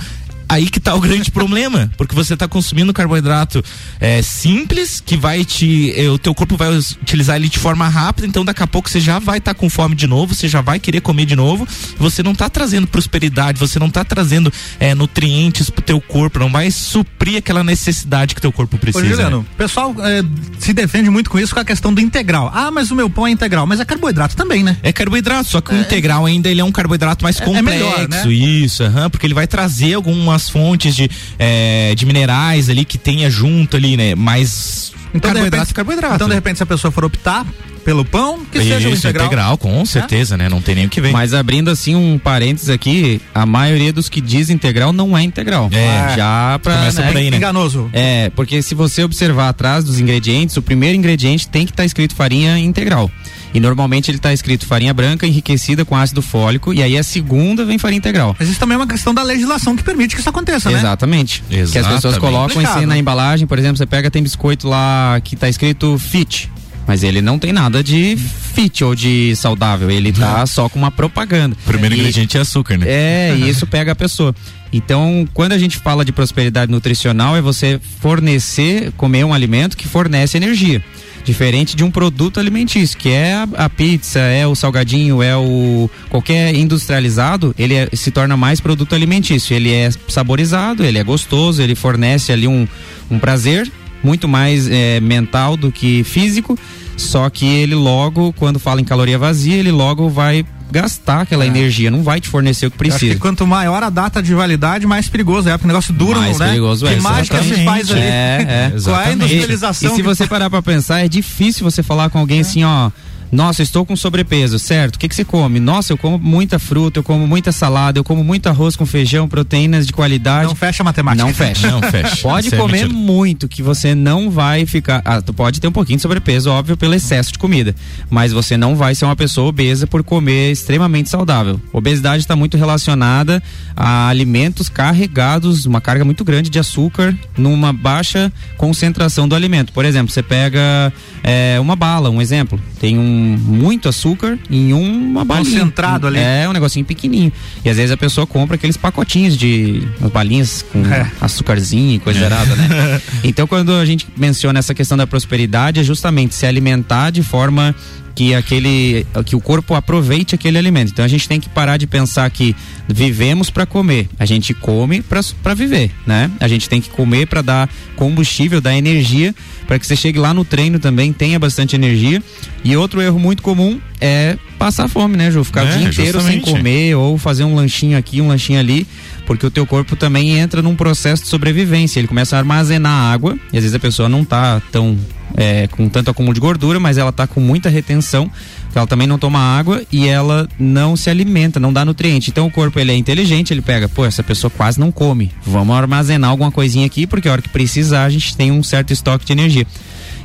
aí 0.51 0.69
que 0.69 0.79
tá 0.79 0.93
o 0.93 0.99
grande 0.99 1.31
problema, 1.31 1.89
porque 1.97 2.13
você 2.13 2.35
tá 2.35 2.47
consumindo 2.47 2.91
carboidrato 2.93 3.63
é, 3.99 4.21
simples, 4.21 5.01
que 5.03 5.15
vai 5.15 5.45
te. 5.45 5.93
É, 5.95 6.09
o 6.09 6.19
teu 6.19 6.35
corpo 6.35 6.57
vai 6.57 6.77
utilizar 6.77 7.37
ele 7.37 7.47
de 7.47 7.57
forma 7.57 7.87
rápida, 7.87 8.27
então 8.27 8.43
daqui 8.43 8.61
a 8.61 8.67
pouco 8.67 8.89
você 8.89 8.99
já 8.99 9.17
vai 9.17 9.37
estar 9.37 9.53
tá 9.53 9.59
com 9.59 9.69
fome 9.69 9.95
de 9.95 10.05
novo, 10.07 10.35
você 10.35 10.47
já 10.47 10.59
vai 10.59 10.79
querer 10.79 10.99
comer 10.99 11.25
de 11.25 11.35
novo, 11.35 11.65
você 11.97 12.21
não 12.21 12.35
tá 12.35 12.49
trazendo 12.49 12.85
prosperidade, 12.85 13.59
você 13.59 13.79
não 13.79 13.89
tá 13.89 14.03
trazendo 14.03 14.51
é, 14.79 14.93
nutrientes 14.93 15.69
pro 15.69 15.81
teu 15.81 16.01
corpo, 16.01 16.39
não 16.39 16.51
vai 16.51 16.69
suprir 16.69 17.37
aquela 17.37 17.63
necessidade 17.63 18.35
que 18.35 18.41
teu 18.41 18.51
corpo 18.51 18.77
precisa. 18.77 19.05
Ô, 19.05 19.09
Juliano, 19.09 19.37
né? 19.39 19.45
o 19.53 19.57
pessoal 19.57 19.95
é, 19.99 20.21
se 20.59 20.73
defende 20.73 21.09
muito 21.09 21.29
com 21.29 21.39
isso, 21.39 21.53
com 21.53 21.61
a 21.61 21.65
questão 21.65 21.93
do 21.93 22.01
integral. 22.01 22.51
Ah, 22.53 22.69
mas 22.71 22.91
o 22.91 22.95
meu 22.95 23.09
pão 23.09 23.25
é 23.25 23.31
integral, 23.31 23.65
mas 23.65 23.79
é 23.79 23.85
carboidrato 23.85 24.35
também, 24.35 24.63
né? 24.63 24.77
É 24.83 24.91
carboidrato, 24.91 25.47
só 25.47 25.61
que 25.61 25.73
o 25.73 25.77
é. 25.77 25.81
integral 25.81 26.25
ainda 26.25 26.49
ele 26.49 26.59
é 26.59 26.63
um 26.63 26.71
carboidrato 26.71 27.23
mais 27.23 27.39
complexo, 27.39 27.63
melhor, 27.63 28.09
né? 28.09 28.27
isso, 28.31 28.83
uhum, 28.83 29.09
porque 29.09 29.25
ele 29.25 29.33
vai 29.33 29.47
trazer 29.47 29.93
algumas 29.93 30.40
as 30.41 30.49
fontes 30.49 30.95
de, 30.95 31.09
é, 31.37 31.93
de 31.95 32.05
minerais 32.05 32.69
ali 32.69 32.83
que 32.83 32.97
tenha 32.97 33.29
junto 33.29 33.77
ali, 33.77 33.95
né? 33.95 34.15
Mais 34.15 34.91
então, 35.13 35.31
carboidrato, 35.31 35.55
repente, 35.55 35.73
carboidrato. 35.73 36.15
Então, 36.15 36.27
de 36.27 36.33
repente, 36.33 36.57
se 36.57 36.63
a 36.63 36.65
pessoa 36.65 36.91
for 36.91 37.05
optar 37.05 37.45
pelo 37.83 38.05
pão, 38.05 38.45
que 38.51 38.59
Isso, 38.59 38.67
seja 38.67 38.89
o 38.89 38.93
integral. 38.93 39.25
integral 39.25 39.57
com 39.57 39.83
certeza, 39.85 40.35
é? 40.35 40.37
né? 40.37 40.49
Não 40.49 40.61
tem 40.61 40.75
nem 40.75 40.85
o 40.85 40.89
que 40.89 41.01
ver. 41.01 41.11
Mas 41.11 41.33
abrindo 41.33 41.69
assim 41.69 41.95
um 41.95 42.17
parênteses 42.17 42.69
aqui, 42.69 43.19
a 43.33 43.45
maioria 43.45 43.91
dos 43.91 44.07
que 44.07 44.21
diz 44.21 44.49
integral 44.49 44.93
não 44.93 45.17
é 45.17 45.23
integral. 45.23 45.69
É. 45.71 46.15
Já 46.15 46.59
pra, 46.61 46.75
Começa 46.75 47.01
né? 47.01 47.07
por 47.07 47.17
aí, 47.17 47.31
né? 47.31 47.37
Enganoso. 47.37 47.89
É, 47.91 48.29
porque 48.35 48.61
se 48.61 48.75
você 48.75 49.03
observar 49.03 49.49
atrás 49.49 49.83
dos 49.83 49.99
ingredientes, 49.99 50.55
o 50.57 50.61
primeiro 50.61 50.95
ingrediente 50.95 51.47
tem 51.47 51.65
que 51.65 51.71
estar 51.71 51.83
tá 51.83 51.85
escrito 51.87 52.15
farinha 52.15 52.57
integral. 52.59 53.09
E 53.53 53.59
normalmente 53.59 54.09
ele 54.09 54.17
está 54.17 54.31
escrito 54.33 54.65
farinha 54.65 54.93
branca 54.93 55.27
enriquecida 55.27 55.83
com 55.83 55.95
ácido 55.95 56.21
fólico 56.21 56.73
e 56.73 56.81
aí 56.81 56.97
a 56.97 57.03
segunda 57.03 57.65
vem 57.65 57.77
farinha 57.77 57.97
integral. 57.97 58.35
Mas 58.39 58.49
isso 58.49 58.59
também 58.59 58.75
é 58.75 58.77
uma 58.77 58.87
questão 58.87 59.13
da 59.13 59.23
legislação 59.23 59.75
que 59.75 59.83
permite 59.83 60.15
que 60.15 60.21
isso 60.21 60.29
aconteça, 60.29 60.69
né? 60.69 60.79
Exatamente. 60.79 61.43
Que 61.49 61.77
as 61.77 61.87
pessoas 61.87 62.17
colocam 62.17 62.65
assim, 62.65 62.85
na 62.85 62.97
embalagem, 62.97 63.45
por 63.45 63.59
exemplo, 63.59 63.77
você 63.77 63.85
pega 63.85 64.09
tem 64.09 64.23
biscoito 64.23 64.67
lá 64.67 65.19
que 65.23 65.35
está 65.35 65.49
escrito 65.49 65.97
fit. 65.97 66.49
Mas 66.87 67.03
ele 67.03 67.21
não 67.21 67.37
tem 67.37 67.53
nada 67.53 67.83
de 67.83 68.17
fit 68.17 68.83
ou 68.83 68.95
de 68.95 69.35
saudável, 69.35 69.89
ele 69.89 70.11
tá 70.11 70.45
só 70.45 70.67
com 70.67 70.79
uma 70.79 70.91
propaganda. 70.91 71.55
O 71.63 71.67
primeiro 71.67 71.95
e, 71.95 71.99
ingrediente 71.99 72.37
é 72.37 72.41
açúcar, 72.41 72.77
né? 72.77 72.85
É, 72.87 73.35
e 73.37 73.47
isso 73.47 73.67
pega 73.67 73.91
a 73.91 73.95
pessoa. 73.95 74.35
Então, 74.73 75.27
quando 75.33 75.51
a 75.51 75.57
gente 75.57 75.77
fala 75.77 76.03
de 76.03 76.11
prosperidade 76.11 76.71
nutricional, 76.71 77.35
é 77.35 77.41
você 77.41 77.79
fornecer, 77.99 78.91
comer 78.97 79.23
um 79.23 79.33
alimento 79.33 79.77
que 79.77 79.87
fornece 79.87 80.37
energia. 80.37 80.83
Diferente 81.23 81.75
de 81.75 81.83
um 81.83 81.91
produto 81.91 82.39
alimentício, 82.39 82.97
que 82.97 83.09
é 83.09 83.45
a, 83.55 83.69
pizza, 83.69 84.19
é 84.19 84.45
o 84.47 84.55
salgadinho, 84.55 85.21
é 85.21 85.35
o. 85.35 85.89
qualquer 86.09 86.53
industrializado, 86.55 87.53
ele 87.57 87.75
é, 87.75 87.89
se 87.93 88.11
torna 88.11 88.35
mais 88.35 88.59
produto 88.59 88.95
alimentício. 88.95 89.55
Ele 89.55 89.71
é 89.71 89.89
saborizado, 90.07 90.83
ele 90.83 90.97
é 90.97 91.03
gostoso, 91.03 91.61
ele 91.61 91.75
fornece 91.75 92.31
ali 92.31 92.47
um, 92.47 92.67
um 93.09 93.19
prazer 93.19 93.71
muito 94.03 94.27
mais 94.27 94.67
é, 94.67 94.99
mental 94.99 95.55
do 95.55 95.71
que 95.71 96.03
físico. 96.03 96.57
Só 96.97 97.29
que 97.29 97.45
ele 97.45 97.75
logo, 97.75 98.33
quando 98.33 98.59
fala 98.59 98.81
em 98.81 98.83
caloria 98.83 99.17
vazia, 99.17 99.55
ele 99.55 99.71
logo 99.71 100.09
vai 100.09 100.45
gastar 100.71 101.21
aquela 101.21 101.43
é. 101.43 101.47
energia, 101.47 101.91
não 101.91 102.03
vai 102.03 102.19
te 102.19 102.27
fornecer 102.27 102.65
o 102.65 102.71
que 102.71 102.77
precisa. 102.77 103.13
Que 103.13 103.19
quanto 103.19 103.45
maior 103.45 103.83
a 103.83 103.89
data 103.89 104.21
de 104.21 104.33
validade, 104.33 104.87
mais 104.87 105.09
perigoso 105.09 105.49
é, 105.49 105.51
porque 105.53 105.65
o 105.65 105.67
negócio 105.67 105.93
dura, 105.93 106.19
mais 106.19 106.39
né? 106.39 106.47
Perigoso 106.47 106.85
que 106.85 106.93
é, 106.93 106.99
mágica 106.99 107.43
se 107.43 107.63
faz 107.63 107.91
ali. 107.91 107.99
É, 107.99 108.71
é. 108.73 108.73
Qual 108.81 109.01
é 109.01 109.07
a 109.07 109.13
industrialização? 109.13 109.89
E, 109.89 109.93
e 109.93 109.95
se 109.95 110.01
você 110.01 110.25
parar 110.27 110.49
para 110.49 110.61
pensar, 110.61 111.03
é 111.03 111.07
difícil 111.07 111.63
você 111.63 111.83
falar 111.83 112.09
com 112.09 112.19
alguém 112.19 112.39
é. 112.39 112.41
assim, 112.41 112.63
ó, 112.63 112.89
nossa, 113.31 113.63
estou 113.63 113.85
com 113.85 113.95
sobrepeso, 113.95 114.59
certo? 114.59 114.95
O 114.95 114.99
que, 114.99 115.07
que 115.07 115.15
você 115.15 115.23
come? 115.23 115.59
Nossa, 115.59 115.93
eu 115.93 115.97
como 115.97 116.19
muita 116.19 116.59
fruta, 116.59 116.99
eu 116.99 117.03
como 117.03 117.25
muita 117.25 117.51
salada, 117.51 117.97
eu 117.97 118.03
como 118.03 118.23
muito 118.23 118.47
arroz 118.47 118.75
com 118.75 118.85
feijão, 118.85 119.27
proteínas 119.27 119.87
de 119.87 119.93
qualidade. 119.93 120.47
Não 120.47 120.55
fecha 120.55 120.83
a 120.83 120.85
matemática. 120.85 121.25
Não 121.25 121.33
fecha. 121.33 121.71
Não 121.71 121.81
fecha. 121.81 122.17
Pode 122.21 122.47
Isso 122.47 122.55
é 122.55 122.57
comer 122.57 122.85
é 122.85 122.87
muito, 122.87 123.47
que 123.47 123.63
você 123.63 123.95
não 123.95 124.29
vai 124.29 124.65
ficar. 124.65 125.01
Ah, 125.05 125.21
tu 125.21 125.33
pode 125.33 125.61
ter 125.61 125.67
um 125.67 125.71
pouquinho 125.71 125.97
de 125.97 126.01
sobrepeso, 126.01 126.49
óbvio, 126.49 126.75
pelo 126.75 126.93
excesso 126.93 127.31
de 127.31 127.39
comida. 127.39 127.73
Mas 128.09 128.33
você 128.33 128.57
não 128.57 128.75
vai 128.75 128.95
ser 128.95 129.05
uma 129.05 129.15
pessoa 129.15 129.47
obesa 129.47 129.87
por 129.87 130.03
comer 130.03 130.51
extremamente 130.51 131.09
saudável. 131.09 131.59
Obesidade 131.71 132.21
está 132.21 132.35
muito 132.35 132.57
relacionada 132.57 133.41
a 133.75 134.09
alimentos 134.09 134.67
carregados, 134.67 135.65
uma 135.65 135.79
carga 135.79 136.03
muito 136.03 136.23
grande 136.25 136.49
de 136.49 136.59
açúcar 136.59 137.17
numa 137.37 137.71
baixa 137.71 138.31
concentração 138.57 139.27
do 139.27 139.35
alimento. 139.35 139.71
Por 139.71 139.85
exemplo, 139.85 140.11
você 140.11 140.21
pega 140.21 140.91
é, 141.23 141.57
uma 141.59 141.75
bala, 141.75 142.09
um 142.09 142.21
exemplo. 142.21 142.59
Tem 142.79 142.97
um 142.97 143.20
muito 143.21 143.87
açúcar 143.89 144.37
em 144.49 144.73
uma 144.73 145.23
balinha. 145.23 145.59
Concentrado 145.59 146.07
ali. 146.07 146.19
É, 146.19 146.47
um 146.47 146.53
negocinho 146.53 146.85
pequenininho. 146.85 147.31
E 147.63 147.69
às 147.69 147.77
vezes 147.77 147.91
a 147.91 147.97
pessoa 147.97 148.27
compra 148.27 148.55
aqueles 148.55 148.77
pacotinhos 148.77 149.37
de 149.37 149.87
as 150.01 150.11
balinhas 150.11 150.61
com 150.61 150.85
é. 150.85 151.09
açúcarzinho 151.19 151.95
e 151.95 151.99
coisa 151.99 152.19
é. 152.19 152.23
gerada, 152.23 152.55
né? 152.55 153.01
então 153.23 153.47
quando 153.47 153.73
a 153.73 153.85
gente 153.85 154.07
menciona 154.17 154.59
essa 154.59 154.73
questão 154.73 154.97
da 154.97 155.07
prosperidade 155.07 155.79
é 155.79 155.83
justamente 155.83 156.35
se 156.35 156.45
alimentar 156.45 157.09
de 157.09 157.23
forma 157.23 157.75
que 158.15 158.33
aquele 158.33 159.05
que 159.25 159.35
o 159.35 159.41
corpo 159.41 159.73
aproveite 159.73 160.35
aquele 160.35 160.57
alimento. 160.57 160.91
Então 160.91 161.03
a 161.03 161.07
gente 161.07 161.27
tem 161.27 161.39
que 161.39 161.49
parar 161.49 161.77
de 161.77 161.87
pensar 161.87 162.29
que 162.29 162.55
vivemos 162.87 163.49
para 163.49 163.65
comer, 163.65 164.09
a 164.19 164.25
gente 164.25 164.53
come 164.53 165.01
para 165.01 165.53
viver, 165.53 165.91
né? 166.05 166.29
A 166.39 166.47
gente 166.47 166.67
tem 166.67 166.81
que 166.81 166.89
comer 166.89 167.27
para 167.27 167.41
dar 167.41 167.69
combustível, 167.95 168.59
dar 168.61 168.75
energia 168.75 169.33
para 169.67 169.79
que 169.79 169.87
você 169.87 169.95
chegue 169.95 170.19
lá 170.19 170.33
no 170.33 170.43
treino 170.43 170.79
também 170.79 171.13
tenha 171.13 171.39
bastante 171.39 171.75
energia. 171.75 172.21
E 172.63 172.75
outro 172.75 173.01
erro 173.01 173.17
muito 173.17 173.41
comum 173.41 173.79
é 173.99 174.37
passar 174.59 174.87
fome, 174.87 175.15
né, 175.15 175.31
Ju? 175.31 175.43
Ficar 175.43 175.65
é, 175.65 175.69
o 175.69 175.77
dia 175.77 175.87
inteiro 175.87 176.19
justamente. 176.19 176.45
sem 176.45 176.53
comer 176.55 176.95
ou 176.95 177.17
fazer 177.17 177.43
um 177.43 177.55
lanchinho 177.55 177.97
aqui, 177.97 178.19
um 178.21 178.27
lanchinho 178.27 178.59
ali 178.59 178.85
porque 179.25 179.45
o 179.45 179.51
teu 179.51 179.65
corpo 179.65 179.95
também 179.95 180.37
entra 180.37 180.61
num 180.61 180.75
processo 180.75 181.23
de 181.23 181.29
sobrevivência. 181.29 182.01
Ele 182.01 182.07
começa 182.07 182.35
a 182.35 182.39
armazenar 182.39 183.13
água 183.13 183.37
e 183.53 183.57
às 183.57 183.63
vezes 183.63 183.73
a 183.73 183.79
pessoa 183.79 184.09
não 184.09 184.25
tá 184.25 184.61
tão 184.71 184.97
é, 185.41 185.67
com 185.67 185.89
tanto 185.89 186.11
acúmulo 186.11 186.35
de 186.35 186.39
gordura, 186.39 186.79
mas 186.79 186.99
ela 186.99 187.11
tá 187.11 187.25
com 187.25 187.39
muita 187.39 187.67
retenção, 187.67 188.29
ela 188.75 188.85
também 188.85 189.07
não 189.07 189.17
toma 189.17 189.39
água 189.39 189.81
e 189.91 190.07
ela 190.07 190.47
não 190.59 190.95
se 190.95 191.09
alimenta, 191.09 191.59
não 191.59 191.73
dá 191.73 191.83
nutriente. 191.83 192.29
Então 192.29 192.45
o 192.45 192.51
corpo 192.51 192.79
ele 192.79 192.91
é 192.91 192.95
inteligente, 192.95 193.51
ele 193.51 193.61
pega, 193.61 193.89
pô, 193.89 194.05
essa 194.05 194.21
pessoa 194.21 194.51
quase 194.51 194.79
não 194.79 194.91
come. 194.91 195.31
Vamos 195.43 195.75
armazenar 195.75 196.29
alguma 196.29 196.51
coisinha 196.51 196.85
aqui, 196.85 197.07
porque 197.07 197.27
a 197.27 197.31
hora 197.31 197.41
que 197.41 197.49
precisar 197.49 198.03
a 198.05 198.09
gente 198.09 198.37
tem 198.37 198.51
um 198.51 198.61
certo 198.61 198.93
estoque 198.93 199.25
de 199.25 199.33
energia. 199.33 199.65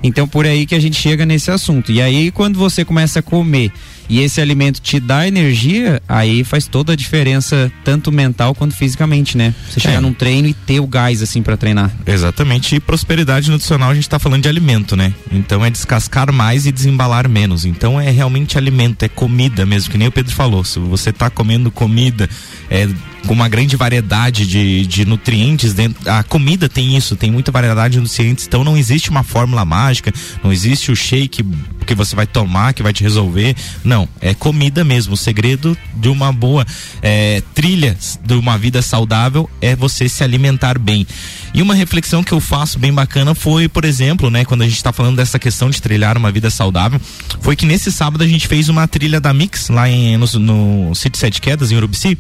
Então 0.03 0.29
por 0.29 0.45
aí 0.45 0.67
que 0.67 0.75
a 0.75 0.81
gente 0.81 1.01
chega 1.01 1.25
nesse 1.25 1.51
assunto. 1.51 1.91
E 1.91 2.03
aí 2.03 2.31
quando 2.31 2.59
você 2.59 2.85
começa 2.85 3.21
a 3.21 3.23
comer 3.23 3.73
e 4.09 4.21
esse 4.21 4.41
alimento 4.41 4.81
te 4.81 5.01
dá 5.01 5.27
energia, 5.27 6.01
aí 6.09 6.45
faz 6.45 6.67
toda 6.67 6.93
a 6.93 6.97
diferença, 6.97 7.71
tanto 7.85 8.13
mental 8.13 8.55
quanto 8.55 8.75
fisicamente, 8.75 9.37
né? 9.37 9.55
Você 9.71 9.81
chegar 9.81 9.97
é. 9.97 10.01
num 10.01 10.13
treino 10.13 10.49
e 10.49 10.55
ter 10.55 10.81
o 10.81 10.87
gás, 10.87 11.23
assim, 11.23 11.43
para 11.43 11.57
treinar. 11.57 11.91
Exatamente. 12.07 12.75
E 12.77 12.81
prosperidade 12.81 13.51
nutricional, 13.51 13.91
a 13.91 13.95
gente 13.95 14.09
tá 14.09 14.19
falando 14.19 14.43
de 14.43 14.49
alimento, 14.49 14.97
né? 14.97 15.13
Então 15.31 15.65
é 15.65 15.71
descascar 15.71 16.33
mais 16.33 16.67
e 16.67 16.73
desembalar 16.73 17.29
menos. 17.29 17.65
Então 17.65 18.01
é 18.01 18.11
realmente 18.11 18.57
alimento, 18.57 19.03
é 19.03 19.09
comida 19.09 19.67
mesmo, 19.67 19.91
que 19.91 19.99
nem 19.99 20.09
o 20.09 20.13
Pedro 20.13 20.35
falou. 20.35 20.65
Se 20.65 20.79
você 20.79 21.13
tá 21.13 21.29
comendo 21.29 21.71
comida, 21.71 22.29
é 22.71 22.89
com 23.27 23.35
uma 23.35 23.49
grande 23.49 23.77
variedade 23.77 24.47
de, 24.47 24.87
de 24.87 25.05
nutrientes 25.05 25.75
dentro. 25.75 26.09
A 26.09 26.23
comida 26.23 26.69
tem 26.69 26.97
isso, 26.97 27.17
tem 27.17 27.31
muita 27.31 27.51
variedade 27.51 27.95
de 27.95 28.01
nutrientes, 28.01 28.47
então 28.47 28.63
não 28.63 28.77
existe 28.77 29.11
uma 29.11 29.23
fórmula 29.23 29.65
mágica, 29.65 30.13
não 30.43 30.53
existe 30.53 30.93
o 30.93 30.97
shake 30.97 31.45
que 31.87 31.95
você 31.95 32.15
vai 32.15 32.27
tomar 32.27 32.75
que 32.75 32.83
vai 32.83 32.93
te 32.93 33.03
resolver. 33.03 33.57
Não, 33.83 34.09
é 34.21 34.35
comida 34.35 34.85
mesmo. 34.85 35.15
O 35.15 35.17
segredo 35.17 35.77
de 35.95 36.09
uma 36.09 36.33
boa 36.33 36.67
é, 37.01 37.43
trilha 37.55 37.97
de 38.25 38.35
uma 38.35 38.59
vida 38.59 38.83
saudável 38.83 39.49
é 39.61 39.75
você 39.75 40.09
se 40.09 40.23
alimentar 40.23 40.79
bem. 40.79 41.07
E 41.55 41.63
uma 41.63 41.75
reflexão 41.75 42.23
que 42.23 42.33
eu 42.33 42.41
faço 42.41 42.79
bem 42.79 42.93
bacana 42.93 43.35
foi, 43.35 43.69
por 43.69 43.85
exemplo, 43.85 44.31
né, 44.31 44.45
quando 44.45 44.63
a 44.63 44.67
gente 44.67 44.77
está 44.77 44.93
falando 44.93 45.17
dessa 45.17 45.39
questão 45.39 45.71
de 45.71 45.81
trilhar 45.81 46.19
uma 46.19 46.31
vida 46.31 46.51
saudável, 46.51 47.01
foi 47.41 47.57
que 47.57 47.65
nesse 47.65 47.91
sábado 47.91 48.23
a 48.23 48.29
gente 48.29 48.47
fez 48.47 48.69
uma 48.69 48.87
trilha 48.87 49.21
da 49.21 49.33
Mix 49.33 49.69
lá 49.69 49.89
em, 49.89 50.17
no, 50.19 50.27
no 50.39 50.95
Sítio 50.95 51.19
Sete 51.19 51.41
Quedas, 51.41 51.73
em 51.73 51.77
Urubici 51.77 52.19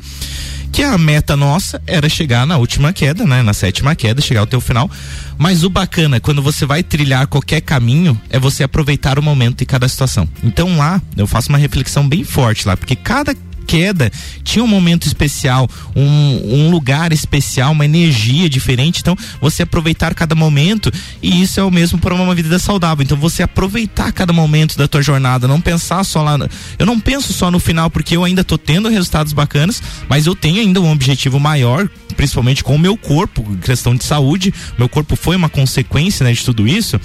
que 0.77 0.83
a 0.83 0.99
meta 0.99 1.35
nossa 1.39 1.81
era 1.87 2.07
chegar 2.07 2.47
na 2.47 2.59
última 2.59 2.93
queda, 2.93 3.25
né? 3.25 3.43
Na 3.43 3.55
sétima 3.55 3.95
queda, 3.95 4.21
chegar 4.21 4.41
ao 4.41 4.47
teu 4.47 4.61
final. 4.61 4.91
Mas 5.39 5.65
o 5.65 5.71
bacana, 5.71 6.21
quando 6.21 6.43
você 6.43 6.67
vai 6.67 6.83
trilhar 6.83 7.27
qualquer 7.29 7.63
caminho, 7.63 8.21
é 8.29 8.39
você 8.39 8.63
aproveitar 8.63 9.19
o 9.19 9.23
momento 9.23 9.63
e 9.63 9.65
cada 9.65 9.89
situação. 9.89 10.29
Então 10.45 10.77
lá, 10.77 11.01
eu 11.17 11.27
faço 11.27 11.49
uma 11.49 11.57
reflexão 11.57 12.07
bem 12.07 12.25
forte 12.25 12.69
lá, 12.69 12.77
porque 12.77 12.95
cada 12.95 13.35
queda 13.67 14.11
tinha 14.43 14.65
um 14.65 14.69
momento 14.69 15.07
especial, 15.07 15.69
um, 15.95 16.67
um 16.67 16.71
lugar 16.71 17.13
especial, 17.13 17.73
uma 17.73 17.85
energia 17.85 18.49
diferente. 18.49 19.01
Então, 19.01 19.17
você 19.41 19.63
aproveitar 19.63 20.15
cada 20.15 20.35
momento 20.35 20.93
e 21.23 21.43
isso 21.43 21.59
é 21.59 21.63
o 21.63 21.71
mesmo 21.71 21.99
para 21.99 22.15
uma 22.15 22.35
vida 22.35 22.59
saudável. 22.59 23.03
Então, 23.03 23.17
você 23.17 23.43
aproveitar 23.43 24.13
cada 24.13 24.33
momento 24.33 24.79
da 24.79 24.87
tua 24.87 25.03
jornada, 25.03 25.49
não 25.49 25.61
pensar 25.61 26.05
só 26.05 26.23
lá. 26.23 26.39
No, 26.39 26.49
eu 26.79 26.87
não 26.87 27.01
penso 27.01 27.33
só 27.33 27.51
no 27.51 27.59
final 27.59 27.91
porque 27.91 28.17
eu 28.17 28.25
ainda 28.25 28.45
tô 28.45 28.57
tendo 28.57 28.89
resultados 28.89 29.33
bacanas, 29.33 29.83
mas 30.09 30.27
eu 30.27 30.35
tenho 30.35 30.61
ainda 30.61 30.81
um 30.81 30.91
objetivo 30.91 31.41
maior, 31.41 31.89
principalmente 32.17 32.63
com 32.63 32.77
o 32.77 32.79
meu 32.79 32.97
corpo, 32.97 33.45
questão 33.63 33.95
de 33.95 34.05
saúde. 34.05 34.55
Meu 34.79 34.89
corpo 34.89 35.17
foi 35.17 35.37
uma 35.37 35.49
consequência 35.49 36.25
né, 36.25 36.33
de 36.33 36.45
tudo 36.45 36.67
isso 36.69 37.01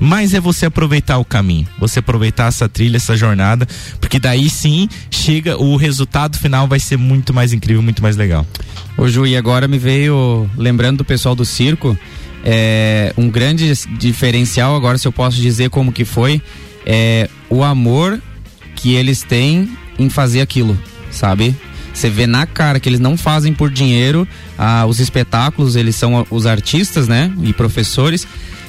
mas 0.00 0.34
é 0.34 0.40
você 0.40 0.66
aproveitar 0.66 1.18
o 1.18 1.24
caminho, 1.24 1.66
você 1.78 2.00
aproveitar 2.00 2.48
essa 2.48 2.68
trilha, 2.68 2.96
essa 2.96 3.16
jornada, 3.16 3.66
porque 4.00 4.18
daí 4.18 4.48
sim 4.50 4.88
chega, 5.10 5.56
o 5.56 5.76
resultado 5.76 6.38
final 6.38 6.66
vai 6.66 6.78
ser 6.78 6.96
muito 6.96 7.32
mais 7.32 7.52
incrível, 7.52 7.82
muito 7.82 8.02
mais 8.02 8.16
legal. 8.16 8.46
Ô 8.96 9.08
Ju, 9.08 9.26
e 9.26 9.36
agora 9.36 9.68
me 9.68 9.78
veio, 9.78 10.48
lembrando 10.56 10.98
do 10.98 11.04
pessoal 11.04 11.34
do 11.34 11.44
circo, 11.44 11.96
é, 12.44 13.12
um 13.16 13.28
grande 13.28 13.72
diferencial, 13.98 14.76
agora 14.76 14.98
se 14.98 15.06
eu 15.06 15.12
posso 15.12 15.36
dizer 15.36 15.70
como 15.70 15.92
que 15.92 16.04
foi, 16.04 16.40
é 16.84 17.28
o 17.50 17.64
amor 17.64 18.20
que 18.76 18.94
eles 18.94 19.22
têm 19.22 19.68
em 19.98 20.08
fazer 20.08 20.40
aquilo, 20.40 20.78
sabe? 21.10 21.56
Você 21.92 22.10
vê 22.10 22.26
na 22.26 22.46
cara 22.46 22.78
que 22.78 22.88
eles 22.88 23.00
não 23.00 23.16
fazem 23.16 23.54
por 23.54 23.70
dinheiro 23.70 24.28
ah, 24.58 24.84
os 24.86 25.00
espetáculos, 25.00 25.76
eles 25.76 25.96
são 25.96 26.26
os 26.30 26.44
artistas, 26.44 27.08
né? 27.08 27.32
E 27.42 27.54
professores 27.54 28.26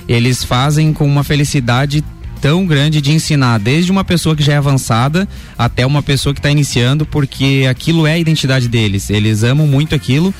eles 0.07 0.43
fazem 0.43 0.93
com 0.93 1.05
uma 1.05 1.23
felicidade 1.23 2.03
tão 2.41 2.65
grande 2.65 3.01
de 3.01 3.11
ensinar 3.11 3.57
desde 3.59 3.91
uma 3.91 4.03
pessoa 4.03 4.35
que 4.35 4.43
já 4.43 4.53
é 4.53 4.57
avançada 4.57 5.27
até 5.57 5.85
uma 5.85 6.03
pessoa 6.03 6.33
que 6.33 6.39
está 6.39 6.51
iniciando, 6.51 7.05
porque 7.05 7.65
aquilo 7.69 8.05
é 8.05 8.13
a 8.13 8.19
identidade 8.19 8.67
deles. 8.67 9.09
Eles 9.09 9.43
amam 9.43 9.67
muito 9.67 9.95
aquilo 9.95 10.33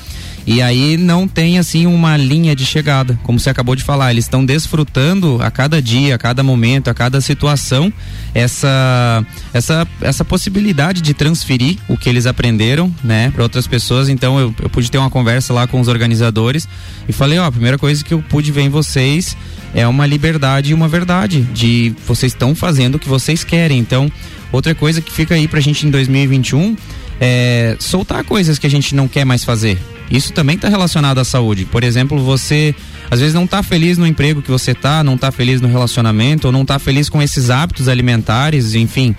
e 0.50 0.62
aí 0.62 0.96
não 0.96 1.28
tem 1.28 1.58
assim 1.58 1.84
uma 1.84 2.16
linha 2.16 2.56
de 2.56 2.64
chegada, 2.64 3.20
como 3.22 3.38
você 3.38 3.50
acabou 3.50 3.76
de 3.76 3.84
falar. 3.84 4.12
Eles 4.12 4.24
estão 4.24 4.42
desfrutando 4.42 5.38
a 5.42 5.50
cada 5.50 5.82
dia, 5.82 6.14
a 6.14 6.18
cada 6.18 6.42
momento, 6.42 6.88
a 6.88 6.94
cada 6.94 7.20
situação 7.20 7.92
essa 8.34 9.22
essa 9.52 9.86
essa 10.00 10.24
possibilidade 10.24 11.02
de 11.02 11.12
transferir 11.12 11.76
o 11.86 11.98
que 11.98 12.08
eles 12.08 12.24
aprenderam, 12.24 12.90
né, 13.04 13.30
para 13.30 13.42
outras 13.42 13.66
pessoas. 13.66 14.08
Então 14.08 14.40
eu, 14.40 14.54
eu 14.62 14.70
pude 14.70 14.90
ter 14.90 14.96
uma 14.96 15.10
conversa 15.10 15.52
lá 15.52 15.66
com 15.66 15.82
os 15.82 15.86
organizadores 15.86 16.66
e 17.06 17.12
falei, 17.12 17.38
ó, 17.38 17.44
a 17.44 17.52
primeira 17.52 17.76
coisa 17.76 18.02
que 18.02 18.14
eu 18.14 18.22
pude 18.22 18.50
ver 18.50 18.62
em 18.62 18.70
vocês 18.70 19.36
é 19.74 19.86
uma 19.86 20.06
liberdade 20.06 20.70
e 20.70 20.74
uma 20.74 20.88
verdade 20.88 21.42
de 21.42 21.94
vocês 22.06 22.32
estão 22.32 22.54
fazendo 22.54 22.94
o 22.94 22.98
que 22.98 23.06
vocês 23.06 23.44
querem. 23.44 23.78
Então, 23.78 24.10
outra 24.50 24.74
coisa 24.74 25.02
que 25.02 25.12
fica 25.12 25.34
aí 25.34 25.46
pra 25.46 25.60
gente 25.60 25.86
em 25.86 25.90
2021 25.90 26.74
é 27.20 27.76
soltar 27.78 28.24
coisas 28.24 28.58
que 28.58 28.66
a 28.66 28.70
gente 28.70 28.94
não 28.94 29.06
quer 29.06 29.26
mais 29.26 29.44
fazer. 29.44 29.78
Isso 30.10 30.32
também 30.32 30.56
está 30.56 30.68
relacionado 30.68 31.18
à 31.18 31.24
saúde. 31.24 31.64
Por 31.64 31.84
exemplo, 31.84 32.18
você 32.18 32.74
às 33.10 33.20
vezes 33.20 33.34
não 33.34 33.44
está 33.44 33.62
feliz 33.62 33.98
no 33.98 34.06
emprego 34.06 34.42
que 34.42 34.50
você 34.50 34.72
está, 34.72 35.02
não 35.02 35.14
está 35.14 35.30
feliz 35.30 35.60
no 35.60 35.68
relacionamento, 35.68 36.46
ou 36.48 36.52
não 36.52 36.62
está 36.62 36.78
feliz 36.78 37.08
com 37.08 37.22
esses 37.22 37.50
hábitos 37.50 37.88
alimentares, 37.88 38.74
enfim. 38.74 39.14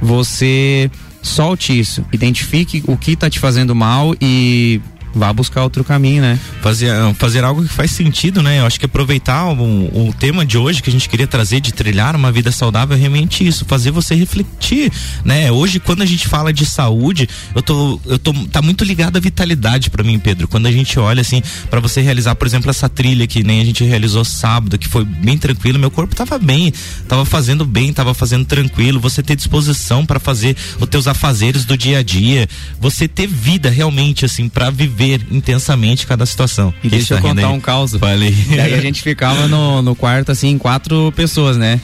Você 0.00 0.90
solte 1.22 1.78
isso, 1.78 2.04
identifique 2.12 2.82
o 2.86 2.96
que 2.96 3.12
está 3.12 3.30
te 3.30 3.38
fazendo 3.38 3.74
mal 3.74 4.14
e 4.20 4.80
vá 5.14 5.32
buscar 5.32 5.62
outro 5.62 5.84
caminho, 5.84 6.22
né? 6.22 6.38
Fazer, 6.60 6.90
fazer 7.14 7.44
algo 7.44 7.62
que 7.62 7.68
faz 7.68 7.90
sentido, 7.90 8.42
né? 8.42 8.60
Eu 8.60 8.66
acho 8.66 8.78
que 8.78 8.86
aproveitar 8.86 9.46
o, 9.46 10.08
o 10.08 10.14
tema 10.18 10.44
de 10.44 10.58
hoje 10.58 10.82
que 10.82 10.90
a 10.90 10.92
gente 10.92 11.08
queria 11.08 11.26
trazer 11.26 11.60
de 11.60 11.72
trilhar 11.72 12.16
uma 12.16 12.32
vida 12.32 12.50
saudável 12.50 12.96
é 12.96 13.00
realmente 13.00 13.46
isso, 13.46 13.64
fazer 13.64 13.90
você 13.90 14.14
refletir, 14.14 14.92
né? 15.24 15.50
Hoje, 15.50 15.78
quando 15.78 16.02
a 16.02 16.06
gente 16.06 16.26
fala 16.26 16.52
de 16.52 16.66
saúde, 16.66 17.28
eu 17.54 17.62
tô, 17.62 18.00
eu 18.06 18.18
tô, 18.18 18.32
tá 18.50 18.60
muito 18.60 18.84
ligado 18.84 19.16
à 19.16 19.20
vitalidade 19.20 19.90
para 19.90 20.02
mim, 20.02 20.18
Pedro. 20.18 20.48
Quando 20.48 20.66
a 20.66 20.72
gente 20.72 20.98
olha 20.98 21.20
assim, 21.20 21.42
para 21.70 21.80
você 21.80 22.00
realizar, 22.00 22.34
por 22.34 22.46
exemplo, 22.46 22.70
essa 22.70 22.88
trilha 22.88 23.26
que 23.26 23.42
nem 23.42 23.60
a 23.60 23.64
gente 23.64 23.84
realizou 23.84 24.24
sábado, 24.24 24.78
que 24.78 24.88
foi 24.88 25.04
bem 25.04 25.38
tranquilo, 25.38 25.78
meu 25.78 25.90
corpo 25.90 26.14
tava 26.14 26.38
bem, 26.38 26.72
tava 27.08 27.24
fazendo 27.24 27.64
bem, 27.64 27.92
tava 27.92 28.14
fazendo 28.14 28.44
tranquilo, 28.44 28.98
você 28.98 29.22
ter 29.22 29.36
disposição 29.36 30.04
para 30.04 30.18
fazer 30.18 30.56
os 30.80 30.88
teus 30.88 31.06
afazeres 31.06 31.64
do 31.64 31.76
dia 31.76 31.98
a 31.98 32.02
dia, 32.02 32.48
você 32.80 33.06
ter 33.06 33.26
vida 33.26 33.70
realmente 33.70 34.24
assim 34.24 34.48
para 34.48 34.70
viver 34.70 35.03
viver 35.04 35.26
intensamente 35.30 36.06
cada 36.06 36.26
situação. 36.26 36.72
E 36.82 36.88
deixa 36.88 37.14
eu 37.14 37.20
contar 37.20 37.50
um 37.50 37.60
caos. 37.60 37.92
Falei. 37.94 38.34
Daí 38.56 38.74
a 38.74 38.80
gente 38.80 39.02
ficava 39.04 39.46
no, 39.46 39.82
no 39.82 39.94
quarto, 39.94 40.32
assim, 40.32 40.58
quatro 40.58 41.12
pessoas, 41.12 41.56
né? 41.56 41.80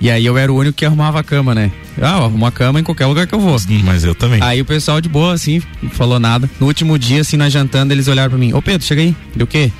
E 0.00 0.10
aí 0.10 0.26
eu 0.26 0.36
era 0.36 0.52
o 0.52 0.56
único 0.56 0.76
que 0.76 0.84
arrumava 0.84 1.20
a 1.20 1.24
cama, 1.24 1.54
né? 1.54 1.70
Ah, 1.96 2.18
eu 2.18 2.24
arrumo 2.24 2.44
a 2.46 2.52
cama 2.52 2.80
em 2.80 2.82
qualquer 2.82 3.06
lugar 3.06 3.26
que 3.26 3.34
eu 3.34 3.40
vou. 3.40 3.56
Mas 3.84 4.04
eu 4.04 4.14
também. 4.14 4.42
Aí 4.42 4.60
o 4.60 4.64
pessoal 4.64 5.00
de 5.00 5.08
boa, 5.08 5.32
assim, 5.32 5.62
falou 5.92 6.18
nada. 6.18 6.50
No 6.60 6.66
último 6.66 6.98
dia, 6.98 7.20
assim, 7.20 7.36
nós 7.36 7.52
jantando, 7.52 7.94
eles 7.94 8.08
olharam 8.08 8.30
pra 8.30 8.38
mim. 8.38 8.52
Ô 8.52 8.60
Pedro, 8.60 8.86
chega 8.86 9.00
aí. 9.00 9.16
Deu 9.34 9.44
o 9.44 9.48
quê? 9.48 9.70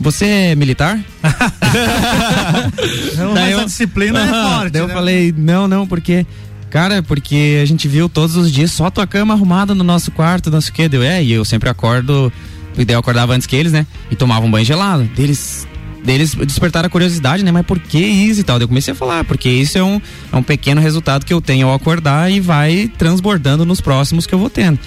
Você 0.00 0.24
é 0.26 0.54
militar? 0.54 0.98
não, 3.18 3.34
daí 3.34 3.52
eu, 3.52 3.60
a 3.60 3.64
disciplina 3.64 4.22
uh 4.22 4.26
-huh, 4.26 4.28
é 4.28 4.50
forte. 4.54 4.72
Daí 4.72 4.82
né? 4.82 4.88
eu 4.88 4.94
falei, 4.94 5.34
não, 5.36 5.66
não, 5.66 5.86
porque 5.86 6.24
Cara, 6.70 7.02
porque 7.02 7.60
a 7.62 7.64
gente 7.64 7.88
viu 7.88 8.08
todos 8.08 8.36
os 8.36 8.52
dias 8.52 8.70
só 8.70 8.90
tua 8.90 9.06
cama 9.06 9.34
arrumada 9.34 9.74
no 9.74 9.82
nosso 9.82 10.10
quarto, 10.10 10.50
não 10.50 10.60
sei 10.60 10.70
o 10.70 10.74
que. 10.74 10.88
Deu, 10.88 11.02
é, 11.02 11.22
e 11.22 11.32
eu 11.32 11.44
sempre 11.44 11.68
acordo, 11.68 12.32
daí 12.76 12.94
eu 12.94 12.98
acordava 12.98 13.34
antes 13.34 13.46
que 13.46 13.56
eles, 13.56 13.72
né? 13.72 13.86
E 14.10 14.16
tomava 14.16 14.44
um 14.44 14.50
banho 14.50 14.64
gelado. 14.64 15.04
Deles 15.04 15.66
deles 16.04 16.34
despertaram 16.34 16.86
a 16.86 16.90
curiosidade, 16.90 17.42
né? 17.42 17.50
Mas 17.50 17.66
por 17.66 17.78
que 17.78 17.98
isso 17.98 18.40
e 18.40 18.44
tal? 18.44 18.58
Daí 18.58 18.64
eu 18.64 18.68
comecei 18.68 18.92
a 18.92 18.94
falar, 18.94 19.24
porque 19.24 19.48
isso 19.48 19.76
é 19.76 19.82
um, 19.82 20.00
é 20.32 20.36
um 20.36 20.42
pequeno 20.42 20.80
resultado 20.80 21.26
que 21.26 21.32
eu 21.32 21.40
tenho 21.40 21.68
ao 21.68 21.74
acordar 21.74 22.30
e 22.30 22.40
vai 22.40 22.90
transbordando 22.96 23.64
nos 23.64 23.80
próximos 23.80 24.26
que 24.26 24.34
eu 24.34 24.38
vou 24.38 24.48
tendo. 24.48 24.78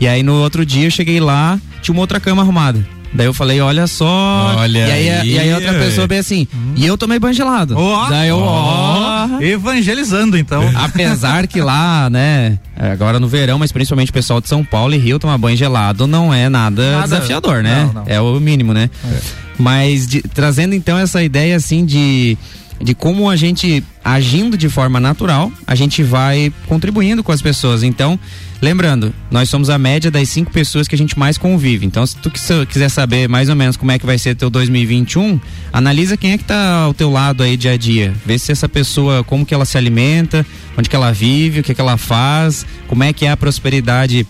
E 0.00 0.06
aí 0.06 0.22
no 0.22 0.34
outro 0.34 0.64
dia 0.64 0.86
eu 0.86 0.90
cheguei 0.90 1.18
lá, 1.18 1.58
tinha 1.82 1.92
uma 1.92 2.00
outra 2.00 2.20
cama 2.20 2.42
arrumada. 2.42 2.86
Daí 3.12 3.26
eu 3.26 3.34
falei, 3.34 3.60
olha 3.60 3.86
só. 3.86 4.54
Olha 4.58 4.78
e 4.78 4.90
aí, 4.90 5.10
aí, 5.10 5.30
e 5.30 5.38
aí 5.38 5.54
outra 5.54 5.72
pessoa 5.74 6.06
bem 6.06 6.18
assim, 6.18 6.46
hum. 6.54 6.74
e 6.76 6.86
eu 6.86 6.96
tomei 6.98 7.18
banho 7.18 7.34
gelado. 7.34 7.76
Oh, 7.78 8.08
Daí 8.08 8.28
eu, 8.28 8.38
ó. 8.38 9.26
Oh, 9.26 9.42
evangelizando, 9.42 10.36
então. 10.36 10.62
Apesar 10.76 11.46
que 11.46 11.60
lá, 11.60 12.10
né, 12.10 12.58
agora 12.76 13.18
no 13.18 13.26
verão, 13.26 13.58
mas 13.58 13.72
principalmente 13.72 14.10
o 14.10 14.14
pessoal 14.14 14.40
de 14.40 14.48
São 14.48 14.64
Paulo 14.64 14.94
e 14.94 14.98
Rio 14.98 15.18
tomar 15.18 15.38
banho 15.38 15.56
gelado 15.56 16.06
não 16.06 16.32
é 16.32 16.48
nada, 16.48 16.92
nada. 16.92 17.02
desafiador, 17.04 17.62
né? 17.62 17.90
Não, 17.92 18.02
não. 18.02 18.04
É 18.06 18.20
o 18.20 18.38
mínimo, 18.38 18.74
né? 18.74 18.90
É. 19.04 19.18
Mas 19.58 20.06
de, 20.06 20.22
trazendo 20.22 20.74
então 20.74 20.96
essa 20.98 21.22
ideia 21.22 21.56
assim 21.56 21.84
de 21.84 22.38
de 22.80 22.94
como 22.94 23.28
a 23.28 23.36
gente 23.36 23.82
agindo 24.04 24.56
de 24.56 24.68
forma 24.68 25.00
natural, 25.00 25.52
a 25.66 25.74
gente 25.74 26.02
vai 26.02 26.52
contribuindo 26.66 27.22
com 27.22 27.32
as 27.32 27.42
pessoas. 27.42 27.82
Então, 27.82 28.18
lembrando, 28.62 29.12
nós 29.30 29.48
somos 29.48 29.68
a 29.68 29.78
média 29.78 30.10
das 30.10 30.28
cinco 30.28 30.50
pessoas 30.50 30.86
que 30.86 30.94
a 30.94 30.98
gente 30.98 31.18
mais 31.18 31.36
convive. 31.36 31.84
Então, 31.84 32.06
se 32.06 32.16
tu 32.16 32.30
quiser 32.30 32.88
saber 32.88 33.28
mais 33.28 33.48
ou 33.48 33.56
menos 33.56 33.76
como 33.76 33.90
é 33.90 33.98
que 33.98 34.06
vai 34.06 34.18
ser 34.18 34.34
teu 34.34 34.48
2021, 34.48 35.40
analisa 35.72 36.16
quem 36.16 36.32
é 36.32 36.38
que 36.38 36.44
tá 36.44 36.82
ao 36.82 36.94
teu 36.94 37.10
lado 37.10 37.42
aí 37.42 37.56
dia 37.56 37.72
a 37.72 37.76
dia. 37.76 38.14
Vê 38.24 38.38
se 38.38 38.52
essa 38.52 38.68
pessoa, 38.68 39.24
como 39.24 39.44
que 39.44 39.52
ela 39.52 39.64
se 39.64 39.76
alimenta, 39.76 40.46
onde 40.76 40.88
que 40.88 40.96
ela 40.96 41.12
vive, 41.12 41.60
o 41.60 41.62
que 41.62 41.74
que 41.74 41.80
ela 41.80 41.96
faz, 41.96 42.64
como 42.86 43.02
é 43.02 43.12
que 43.12 43.26
é 43.26 43.30
a 43.30 43.36
prosperidade 43.36 44.26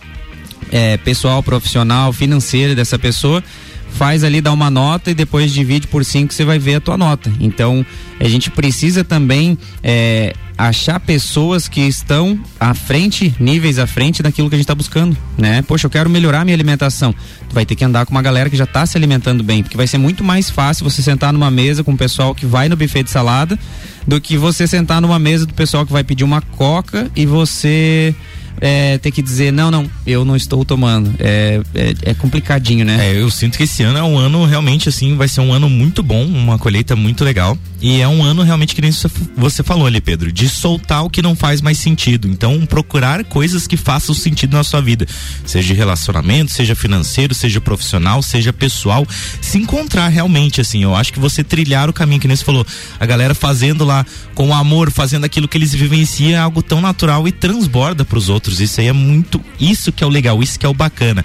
é, 0.72 0.96
pessoal, 0.96 1.42
profissional, 1.42 2.12
financeira 2.12 2.74
dessa 2.74 2.98
pessoa 2.98 3.42
faz 3.90 4.24
ali, 4.24 4.40
dá 4.40 4.52
uma 4.52 4.70
nota 4.70 5.10
e 5.10 5.14
depois 5.14 5.52
divide 5.52 5.86
por 5.86 6.04
cinco, 6.04 6.32
você 6.32 6.44
vai 6.44 6.58
ver 6.58 6.76
a 6.76 6.80
tua 6.80 6.96
nota. 6.96 7.32
Então, 7.40 7.84
a 8.20 8.28
gente 8.28 8.50
precisa 8.50 9.02
também 9.02 9.58
é, 9.82 10.34
achar 10.58 10.98
pessoas 10.98 11.68
que 11.68 11.82
estão 11.82 12.38
à 12.58 12.74
frente, 12.74 13.32
níveis 13.38 13.78
à 13.78 13.86
frente 13.86 14.24
daquilo 14.24 14.48
que 14.48 14.56
a 14.56 14.58
gente 14.58 14.64
está 14.64 14.74
buscando, 14.74 15.16
né? 15.38 15.62
Poxa, 15.62 15.86
eu 15.86 15.90
quero 15.90 16.10
melhorar 16.10 16.44
minha 16.44 16.56
alimentação. 16.56 17.14
Tu 17.48 17.54
vai 17.54 17.64
ter 17.64 17.76
que 17.76 17.84
andar 17.84 18.04
com 18.04 18.10
uma 18.10 18.20
galera 18.20 18.50
que 18.50 18.56
já 18.56 18.64
está 18.64 18.84
se 18.84 18.98
alimentando 18.98 19.44
bem, 19.44 19.62
porque 19.62 19.76
vai 19.76 19.86
ser 19.86 19.98
muito 19.98 20.24
mais 20.24 20.50
fácil 20.50 20.82
você 20.82 21.00
sentar 21.00 21.32
numa 21.32 21.50
mesa 21.50 21.84
com 21.84 21.92
o 21.92 21.96
pessoal 21.96 22.34
que 22.34 22.44
vai 22.44 22.68
no 22.68 22.76
buffet 22.76 23.04
de 23.04 23.10
salada 23.10 23.56
do 24.04 24.20
que 24.20 24.36
você 24.36 24.66
sentar 24.66 25.00
numa 25.00 25.18
mesa 25.18 25.46
do 25.46 25.54
pessoal 25.54 25.86
que 25.86 25.92
vai 25.92 26.02
pedir 26.02 26.24
uma 26.24 26.40
coca 26.40 27.08
e 27.14 27.24
você 27.24 28.14
é, 28.60 28.98
ter 28.98 29.10
que 29.10 29.22
dizer, 29.22 29.52
não, 29.52 29.70
não, 29.70 29.88
eu 30.06 30.24
não 30.24 30.36
estou 30.36 30.64
tomando. 30.64 31.14
É, 31.18 31.60
é, 31.74 31.94
é, 32.02 32.14
complicadinho, 32.14 32.84
né? 32.84 33.08
É, 33.08 33.20
eu 33.20 33.30
sinto 33.30 33.56
que 33.56 33.64
esse 33.64 33.82
ano 33.82 33.98
é 33.98 34.02
um 34.02 34.18
ano 34.18 34.44
realmente 34.44 34.88
assim, 34.88 35.16
vai 35.16 35.28
ser 35.28 35.40
um 35.40 35.52
ano 35.52 35.68
muito 35.68 36.02
bom, 36.02 36.24
uma 36.24 36.58
colheita 36.58 36.96
muito 36.96 37.24
legal. 37.24 37.56
E 37.80 38.00
é 38.00 38.08
um 38.08 38.22
ano 38.22 38.42
realmente 38.42 38.74
que 38.74 38.82
nem 38.82 38.90
você 39.36 39.62
falou 39.62 39.86
ali, 39.86 40.00
Pedro, 40.00 40.32
de 40.32 40.47
soltar 40.48 41.04
o 41.04 41.10
que 41.10 41.22
não 41.22 41.36
faz 41.36 41.60
mais 41.60 41.78
sentido. 41.78 42.28
Então, 42.28 42.64
procurar 42.66 43.24
coisas 43.24 43.66
que 43.66 43.76
façam 43.76 44.14
sentido 44.14 44.56
na 44.56 44.64
sua 44.64 44.80
vida. 44.80 45.06
Seja 45.44 45.68
de 45.68 45.74
relacionamento, 45.74 46.52
seja 46.52 46.74
financeiro, 46.74 47.34
seja 47.34 47.60
profissional, 47.60 48.22
seja 48.22 48.52
pessoal. 48.52 49.06
Se 49.40 49.58
encontrar 49.58 50.08
realmente, 50.08 50.60
assim, 50.60 50.82
eu 50.82 50.94
acho 50.94 51.12
que 51.12 51.20
você 51.20 51.44
trilhar 51.44 51.88
o 51.88 51.92
caminho 51.92 52.20
que 52.20 52.28
nem 52.28 52.36
você 52.36 52.44
falou. 52.44 52.66
A 52.98 53.06
galera 53.06 53.34
fazendo 53.34 53.84
lá 53.84 54.04
com 54.34 54.54
amor, 54.54 54.90
fazendo 54.90 55.24
aquilo 55.24 55.48
que 55.48 55.58
eles 55.58 55.72
vivenciam 55.74 56.30
é 56.30 56.38
algo 56.38 56.62
tão 56.62 56.80
natural 56.80 57.26
e 57.26 57.32
transborda 57.32 58.04
para 58.04 58.18
os 58.18 58.28
outros. 58.28 58.60
Isso 58.60 58.80
aí 58.80 58.88
é 58.88 58.92
muito, 58.92 59.42
isso 59.60 59.92
que 59.92 60.02
é 60.02 60.06
o 60.06 60.10
legal, 60.10 60.42
isso 60.42 60.58
que 60.58 60.66
é 60.66 60.68
o 60.68 60.74
bacana. 60.74 61.24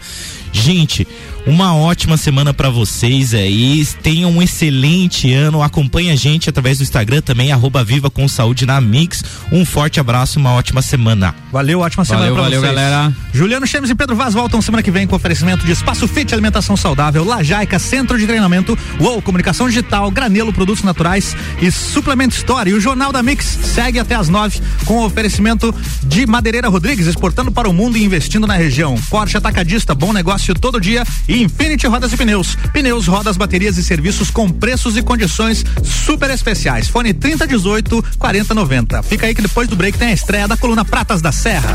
Gente, 0.53 1.05
uma 1.45 1.75
ótima 1.75 2.15
semana 2.15 2.53
para 2.53 2.69
vocês 2.69 3.33
aí. 3.33 3.85
Tenham 4.01 4.31
um 4.31 4.41
excelente 4.41 5.33
ano. 5.33 5.61
Acompanhe 5.61 6.11
a 6.11 6.15
gente 6.15 6.49
através 6.49 6.77
do 6.77 6.83
Instagram 6.83 7.21
também, 7.21 7.51
arroba 7.51 7.83
Viva 7.83 8.09
com 8.09 8.27
Saúde 8.27 8.65
na 8.65 8.79
Mix. 8.79 9.23
Um 9.51 9.65
forte 9.65 9.99
abraço, 9.99 10.39
uma 10.39 10.53
ótima 10.53 10.81
semana. 10.81 11.35
Valeu, 11.51 11.79
ótima 11.79 12.05
semana 12.05 12.27
valeu, 12.29 12.35
pra 12.35 12.43
valeu, 12.43 12.61
vocês. 12.61 12.73
galera. 12.73 13.13
Juliano 13.33 13.67
Chemes 13.67 13.89
e 13.89 13.95
Pedro 13.95 14.15
Vaz 14.15 14.33
voltam 14.33 14.61
semana 14.61 14.83
que 14.83 14.91
vem 14.91 15.05
com 15.07 15.15
oferecimento 15.15 15.65
de 15.65 15.71
Espaço 15.71 16.07
Fit 16.07 16.33
Alimentação 16.33 16.77
Saudável, 16.77 17.25
Lajaica 17.25 17.79
Centro 17.79 18.17
de 18.17 18.25
Treinamento, 18.25 18.77
UOL 18.99 19.21
Comunicação 19.21 19.67
Digital, 19.67 20.09
Granelo 20.11 20.53
Produtos 20.53 20.83
Naturais 20.83 21.35
e 21.61 21.69
Suplemento 21.71 22.35
Store. 22.35 22.69
E 22.69 22.73
o 22.73 22.79
Jornal 22.79 23.11
da 23.11 23.23
Mix 23.23 23.45
segue 23.63 23.99
até 23.99 24.15
as 24.15 24.29
nove 24.29 24.61
com 24.85 25.03
oferecimento 25.03 25.73
de 26.03 26.25
Madeireira 26.25 26.69
Rodrigues, 26.69 27.07
exportando 27.07 27.51
para 27.51 27.67
o 27.67 27.73
mundo 27.73 27.97
e 27.97 28.03
investindo 28.03 28.47
na 28.47 28.55
região. 28.55 28.95
Porsche 29.09 29.35
Atacadista, 29.35 29.95
bom 29.95 30.13
negócio 30.13 30.42
todo 30.59 30.81
dia 30.81 31.03
e 31.29 31.43
Infinity 31.43 31.87
Rodas 31.87 32.11
e 32.11 32.17
Pneus. 32.17 32.57
Pneus, 32.73 33.07
rodas, 33.07 33.37
baterias 33.37 33.77
e 33.77 33.83
serviços 33.83 34.31
com 34.31 34.49
preços 34.49 34.97
e 34.97 35.01
condições 35.01 35.63
super 35.83 36.29
especiais. 36.31 36.87
Fone 36.87 37.13
3018 37.13 38.03
4090. 38.17 39.03
Fica 39.03 39.27
aí 39.27 39.35
que 39.35 39.41
depois 39.41 39.67
do 39.67 39.75
break 39.75 39.97
tem 39.97 40.09
a 40.09 40.13
estreia 40.13 40.47
da 40.47 40.57
coluna 40.57 40.83
Pratas 40.83 41.21
da 41.21 41.31
Serra. 41.31 41.71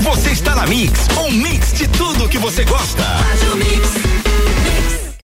Você 0.00 0.30
está 0.30 0.54
na 0.54 0.66
Mix, 0.66 1.06
um 1.18 1.30
mix 1.30 1.74
de 1.74 1.86
tudo 1.88 2.28
que 2.28 2.38
você 2.38 2.64
gosta. 2.64 3.02
Faz 3.02 3.52
o 3.52 3.56
mix. 3.56 4.57